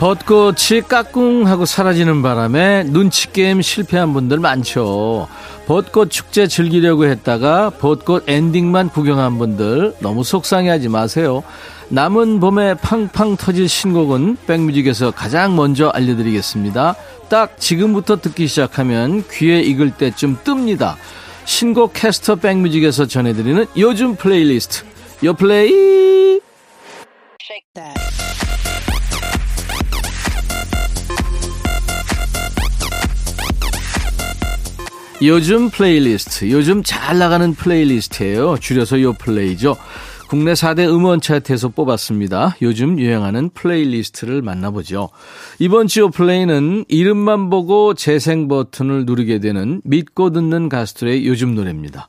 벚꽃이 0.03 0.81
까꿍하고 0.89 1.65
사라지는 1.65 2.23
바람에 2.23 2.83
눈치 2.83 3.31
게임 3.31 3.63
실패한 3.63 4.13
분들 4.13 4.41
많죠. 4.41 5.29
벚꽃 5.73 6.11
축제 6.11 6.47
즐기려고 6.47 7.07
했다가 7.07 7.71
벚꽃 7.71 8.25
엔딩만 8.29 8.91
구경한 8.91 9.39
분들 9.39 9.95
너무 10.01 10.23
속상해하지 10.23 10.91
마세요. 10.91 11.43
남은 11.89 12.41
봄에 12.41 12.75
팡팡 12.75 13.39
터질 13.39 13.71
신곡은 13.71 14.37
백뮤직에서 14.47 15.13
가장 15.13 15.57
먼저 15.57 15.89
알려드리겠습니다. 15.89 16.95
딱 17.31 17.59
지금부터 17.59 18.21
듣기 18.21 18.49
시작하면 18.49 19.25
귀에 19.31 19.63
익을 19.63 19.93
때쯤 19.93 20.41
뜹니다. 20.45 20.97
신곡 21.47 21.95
캐스터 21.95 22.35
백뮤직에서 22.35 23.07
전해드리는 23.07 23.65
요즘 23.79 24.15
플레이리스트. 24.17 24.85
요 25.25 25.33
플레이! 25.33 26.12
요즘 35.25 35.71
플레이리스트, 35.71 36.51
요즘 36.51 36.83
잘 36.83 37.19
나가는 37.19 37.55
playlist예요. 37.55 38.57
줄여서 38.59 39.03
요 39.03 39.13
플레이죠. 39.13 39.77
국내 40.29 40.55
4대 40.55 40.89
음원 40.89 41.21
차트에서 41.21 41.69
뽑았습니다. 41.69 42.57
요즘 42.61 42.99
유행하는 42.99 43.51
playlist를 43.51 44.43
만나보죠. 44.43 45.11
이번 45.61 45.87
주 45.87 46.09
플레이는 46.11 46.87
이름만 46.89 47.51
보고 47.51 47.95
재생 47.95 48.49
버튼을 48.49 49.05
누르게 49.05 49.39
되는 49.39 49.81
믿고 49.85 50.31
듣는 50.31 50.69
가수들의 50.69 51.25
요즘 51.27 51.55
노래입니다. 51.55 52.09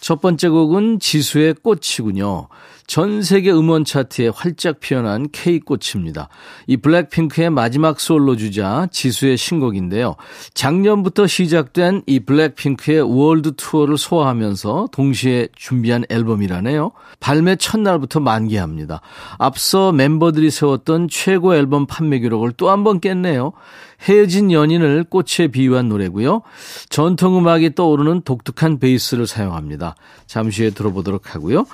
첫 0.00 0.20
번째 0.20 0.48
곡은 0.48 0.98
지수의 1.00 1.54
꽃이군요. 1.62 2.48
전 2.86 3.22
세계 3.22 3.50
음원 3.50 3.84
차트에 3.84 4.28
활짝 4.28 4.78
피어난 4.80 5.28
K꽃입니다. 5.32 6.28
이 6.66 6.76
블랙핑크의 6.76 7.50
마지막 7.50 7.98
솔로 7.98 8.36
주자 8.36 8.86
지수의 8.90 9.36
신곡인데요. 9.36 10.16
작년부터 10.52 11.26
시작된 11.26 12.02
이 12.06 12.20
블랙핑크의 12.20 13.00
월드 13.02 13.52
투어를 13.56 13.96
소화하면서 13.96 14.88
동시에 14.92 15.48
준비한 15.56 16.04
앨범이라네요. 16.10 16.92
발매 17.20 17.56
첫날부터 17.56 18.20
만개합니다. 18.20 19.00
앞서 19.38 19.92
멤버들이 19.92 20.50
세웠던 20.50 21.08
최고 21.08 21.54
앨범 21.54 21.86
판매 21.86 22.18
기록을 22.18 22.52
또 22.52 22.68
한 22.68 22.84
번 22.84 23.00
깼네요. 23.00 23.52
헤어진 24.02 24.52
연인을 24.52 25.04
꽃에 25.04 25.48
비유한 25.50 25.88
노래고요. 25.88 26.42
전통음악이 26.90 27.74
떠오르는 27.74 28.22
독특한 28.22 28.78
베이스를 28.78 29.26
사용합니다. 29.26 29.94
잠시 30.26 30.62
후에 30.62 30.70
들어보도록 30.70 31.34
하고요. 31.34 31.64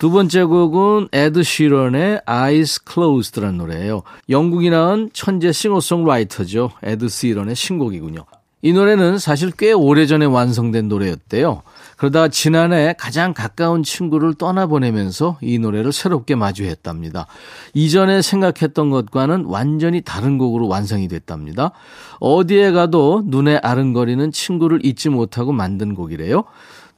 두 0.00 0.10
번째 0.10 0.44
곡은 0.44 1.08
에드 1.12 1.42
시런의 1.42 2.22
Eyes 2.26 2.80
Closed라는 2.90 3.58
노래예요. 3.58 4.02
영국이 4.30 4.70
낳은 4.70 5.10
천재 5.12 5.52
싱어송라이터죠. 5.52 6.70
에드 6.82 7.08
시런의 7.08 7.54
신곡이군요. 7.54 8.24
이 8.62 8.72
노래는 8.72 9.18
사실 9.18 9.50
꽤 9.50 9.72
오래전에 9.72 10.24
완성된 10.24 10.88
노래였대요. 10.88 11.60
그러다 11.98 12.28
지난해 12.28 12.94
가장 12.98 13.34
가까운 13.34 13.82
친구를 13.82 14.32
떠나보내면서 14.32 15.36
이 15.42 15.58
노래를 15.58 15.92
새롭게 15.92 16.34
마주했답니다. 16.34 17.26
이전에 17.74 18.22
생각했던 18.22 18.88
것과는 18.88 19.44
완전히 19.44 20.00
다른 20.00 20.38
곡으로 20.38 20.66
완성이 20.66 21.08
됐답니다. 21.08 21.72
어디에 22.20 22.72
가도 22.72 23.22
눈에 23.26 23.58
아른거리는 23.58 24.32
친구를 24.32 24.82
잊지 24.82 25.10
못하고 25.10 25.52
만든 25.52 25.94
곡이래요. 25.94 26.44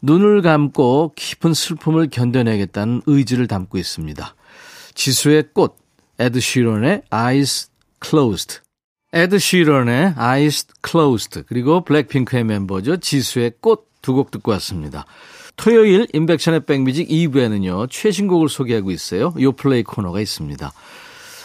눈을 0.03 0.43
감고 0.43 1.13
깊은 1.17 1.55
슬픔을 1.55 2.11
견뎌내겠다는 2.11 3.03
의지를 3.07 3.47
담고 3.47 3.79
있습니다. 3.79 4.35
지수의 4.95 5.45
꽃, 5.55 5.77
에드 6.19 6.41
시런의 6.41 7.03
Eyes 7.13 7.69
Closed. 8.05 8.59
에드 9.13 9.39
시런의 9.39 10.15
Eyes 10.19 10.67
Closed 10.87 11.43
그리고 11.47 11.85
블랙핑크의 11.85 12.45
멤버죠. 12.45 12.97
지수의 12.99 13.53
꽃 13.61 13.93
두 14.03 14.15
곡 14.15 14.31
듣고 14.33 14.51
왔습니다. 14.53 15.07
토요일 15.57 16.09
인백션의 16.13 16.67
백뮤직 16.67 17.09
2부에는요. 17.09 17.89
최신곡을 17.89 18.49
소개하고 18.49 18.91
있어요. 18.91 19.33
요플레이 19.41 19.85
코너가 19.85 20.21
있습니다. 20.21 20.73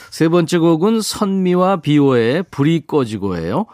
세 0.09 0.27
번째 0.27 0.57
곡은 0.57 1.01
선미와 1.01 1.81
비오의 1.81 2.45
불이 2.49 2.87
꺼지고예요. 2.87 3.67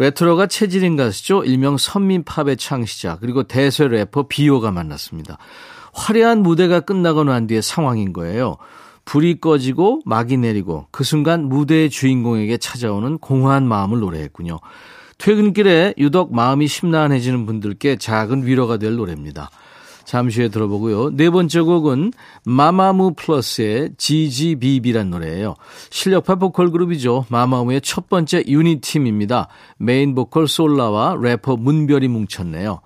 레트로가 0.00 0.46
체질인 0.46 0.96
가수죠. 0.96 1.44
일명 1.44 1.76
선민팝의 1.76 2.56
창시자 2.56 3.18
그리고 3.20 3.42
대세 3.42 3.86
래퍼 3.86 4.28
비오가 4.28 4.70
만났습니다. 4.70 5.36
화려한 5.92 6.42
무대가 6.42 6.80
끝나고 6.80 7.24
난 7.24 7.46
뒤의 7.46 7.60
상황인 7.60 8.14
거예요. 8.14 8.56
불이 9.04 9.40
꺼지고 9.40 10.00
막이 10.06 10.38
내리고 10.38 10.86
그 10.90 11.04
순간 11.04 11.44
무대의 11.50 11.90
주인공에게 11.90 12.56
찾아오는 12.56 13.18
공허한 13.18 13.68
마음을 13.68 13.98
노래했군요. 14.00 14.58
퇴근길에 15.18 15.92
유독 15.98 16.34
마음이 16.34 16.66
심란해지는 16.66 17.44
분들께 17.44 17.96
작은 17.96 18.46
위로가 18.46 18.78
될 18.78 18.96
노래입니다. 18.96 19.50
잠시 20.04 20.40
후에 20.40 20.48
들어보고요. 20.48 21.16
네 21.16 21.30
번째 21.30 21.60
곡은 21.60 22.12
마마무 22.44 23.14
플러스의 23.14 23.90
GGBB란 23.96 25.10
노래예요. 25.10 25.54
실력파 25.90 26.36
보컬 26.36 26.70
그룹이죠. 26.70 27.26
마마무의 27.28 27.80
첫 27.80 28.08
번째 28.08 28.44
유닛팀입니다. 28.46 29.48
메인 29.78 30.14
보컬 30.14 30.48
솔라와 30.48 31.16
래퍼 31.20 31.56
문별이 31.56 32.08
뭉쳤네요. 32.08 32.80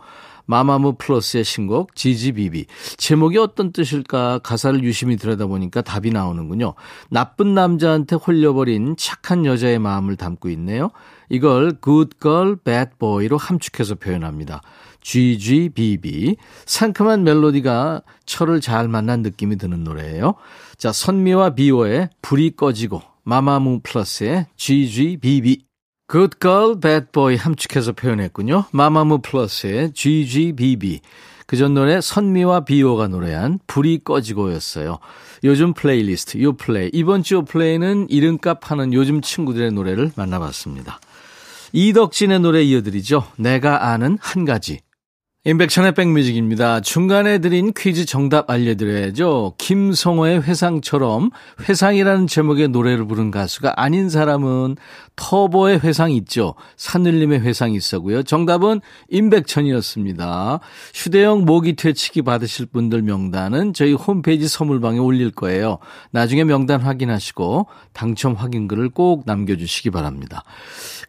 마마무 0.46 0.94
플러스의 0.96 1.44
신곡 1.44 1.94
GGBB. 1.94 2.66
제목이 2.96 3.38
어떤 3.38 3.72
뜻일까 3.72 4.40
가사를 4.40 4.82
유심히 4.82 5.16
들여다보니까 5.16 5.82
답이 5.82 6.10
나오는군요. 6.10 6.74
나쁜 7.08 7.54
남자한테 7.54 8.16
홀려버린 8.16 8.96
착한 8.98 9.46
여자의 9.46 9.78
마음을 9.78 10.16
담고 10.16 10.50
있네요. 10.50 10.90
이걸 11.30 11.78
good 11.82 12.16
girl, 12.20 12.56
bad 12.56 12.90
boy로 12.98 13.38
함축해서 13.38 13.94
표현합니다. 13.94 14.60
GGBB. 15.04 16.36
상큼한 16.66 17.22
멜로디가 17.22 18.02
철을 18.26 18.60
잘 18.60 18.88
만난 18.88 19.22
느낌이 19.22 19.56
드는 19.56 19.84
노래예요. 19.84 20.34
자, 20.76 20.90
선미와 20.90 21.50
비오의 21.54 22.10
불이 22.22 22.56
꺼지고 22.56 23.02
마마무 23.22 23.80
플러스의 23.84 24.46
GGBB. 24.56 25.58
Good 26.10 26.36
Girl, 26.40 26.80
Bad 26.80 27.06
Boy 27.12 27.36
함축해서 27.36 27.92
표현했군요. 27.92 28.64
마마무 28.72 29.20
플러스의 29.20 29.92
GGBB. 29.94 31.00
그 31.46 31.56
전 31.58 31.74
노래 31.74 32.00
선미와 32.00 32.64
비오가 32.64 33.06
노래한 33.06 33.60
불이 33.66 34.00
꺼지고였어요. 34.04 34.98
요즘 35.44 35.74
플레이리스트, 35.74 36.42
요 36.42 36.54
플레이. 36.54 36.90
이번 36.94 37.22
주 37.22 37.34
요 37.34 37.44
플레이는 37.44 38.06
이름값 38.08 38.70
하는 38.70 38.92
요즘 38.94 39.20
친구들의 39.20 39.70
노래를 39.72 40.10
만나봤습니다. 40.16 41.00
이덕진의 41.72 42.40
노래 42.40 42.62
이어드리죠. 42.62 43.26
내가 43.36 43.90
아는 43.90 44.16
한 44.20 44.44
가지. 44.44 44.80
인백천의 45.46 45.92
백뮤직입니다. 45.92 46.80
중간에 46.80 47.36
드린 47.36 47.74
퀴즈 47.76 48.06
정답 48.06 48.48
알려드려야죠. 48.48 49.56
김성호의 49.58 50.42
회상처럼 50.42 51.28
회상이라는 51.68 52.26
제목의 52.26 52.68
노래를 52.68 53.06
부른 53.06 53.30
가수가 53.30 53.74
아닌 53.76 54.08
사람은 54.08 54.76
터보의 55.16 55.80
회상 55.80 56.12
있죠. 56.12 56.54
산울림의 56.76 57.42
회상 57.42 57.72
있었고요. 57.72 58.22
정답은 58.22 58.80
임백천이었습니다. 59.10 60.60
휴대용 60.94 61.44
모기 61.44 61.76
퇴치기 61.76 62.22
받으실 62.22 62.64
분들 62.64 63.02
명단은 63.02 63.74
저희 63.74 63.92
홈페이지 63.92 64.48
선물방에 64.48 64.98
올릴 64.98 65.30
거예요. 65.30 65.76
나중에 66.10 66.44
명단 66.44 66.80
확인하시고 66.80 67.66
당첨 67.92 68.32
확인글을 68.32 68.88
꼭 68.88 69.24
남겨주시기 69.26 69.90
바랍니다. 69.90 70.42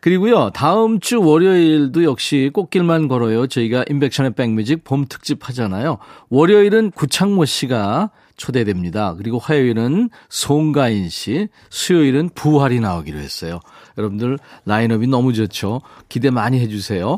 그리고요. 0.02 0.52
다음 0.54 1.00
주 1.00 1.22
월요일도 1.22 2.04
역시 2.04 2.52
꽃길만 2.54 3.08
걸어요. 3.08 3.48
저희가 3.48 3.86
인백션의 4.26 4.34
백뮤직 4.34 4.84
봄 4.84 5.06
특집 5.08 5.48
하잖아요. 5.48 6.00
월요일은 6.30 6.92
구창모 6.92 7.46
씨가 7.46 8.10
초대됩니다. 8.38 9.16
그리고 9.16 9.38
화요일은 9.40 10.10
송가인 10.30 11.10
씨, 11.10 11.48
수요일은 11.70 12.32
부활이 12.34 12.80
나오기로 12.80 13.20
했어요. 13.20 13.60
여러분들 13.98 14.40
라인업이 14.66 15.08
너무 15.08 15.34
좋죠. 15.34 15.82
기대 16.10 16.32
많이 16.32 16.60
해주세요. 16.60 17.18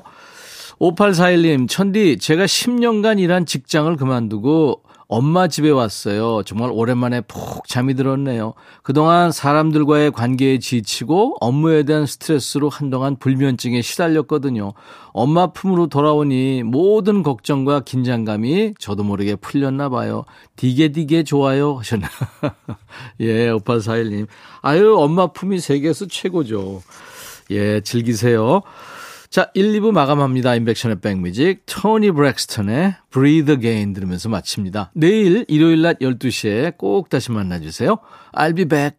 5841님, 0.80 1.68
천디, 1.68 2.20
제가 2.20 2.46
10년간 2.46 3.20
일한 3.20 3.46
직장을 3.46 3.96
그만두고 3.96 4.84
엄마 5.10 5.48
집에 5.48 5.70
왔어요. 5.70 6.44
정말 6.44 6.70
오랜만에 6.72 7.22
푹 7.22 7.68
잠이 7.68 7.94
들었네요. 7.94 8.54
그동안 8.84 9.32
사람들과의 9.32 10.12
관계에 10.12 10.60
지치고 10.60 11.38
업무에 11.40 11.84
대한 11.84 12.06
스트레스로 12.06 12.68
한동안 12.68 13.16
불면증에 13.16 13.82
시달렸거든요. 13.82 14.74
엄마 15.14 15.48
품으로 15.48 15.88
돌아오니 15.88 16.64
모든 16.64 17.24
걱정과 17.24 17.82
긴장감이 17.82 18.74
저도 18.80 19.04
모르게 19.04 19.36
풀렸나 19.36 19.88
봐요. 19.90 20.26
디게 20.58 20.90
디게 20.90 21.24
좋아요 21.24 21.76
하셨나. 21.76 22.10
예, 23.22 23.52
5841님. 23.52 24.28
아유, 24.62 24.98
엄마 24.98 25.28
품이 25.28 25.60
세계에서 25.60 26.08
최고죠. 26.08 26.82
예, 27.52 27.80
즐기세요. 27.80 28.62
자, 29.30 29.52
1, 29.54 29.74
2부 29.74 29.92
마감합니다. 29.92 30.56
인백션의 30.56 31.02
백뮤직. 31.02 31.64
토니 31.66 32.12
브렉스턴의 32.12 32.96
Breathe 33.12 33.54
Again 33.56 33.94
들으면서 33.94 34.30
마칩니다. 34.30 34.92
내일 34.96 35.46
일요일 35.48 35.82
낮 35.82 36.00
12시에 36.00 36.78
꼭 36.78 37.10
다시 37.10 37.32
만나주세요. 37.32 37.98
I'll 38.34 38.56
be 38.56 38.66
back. 38.66 38.98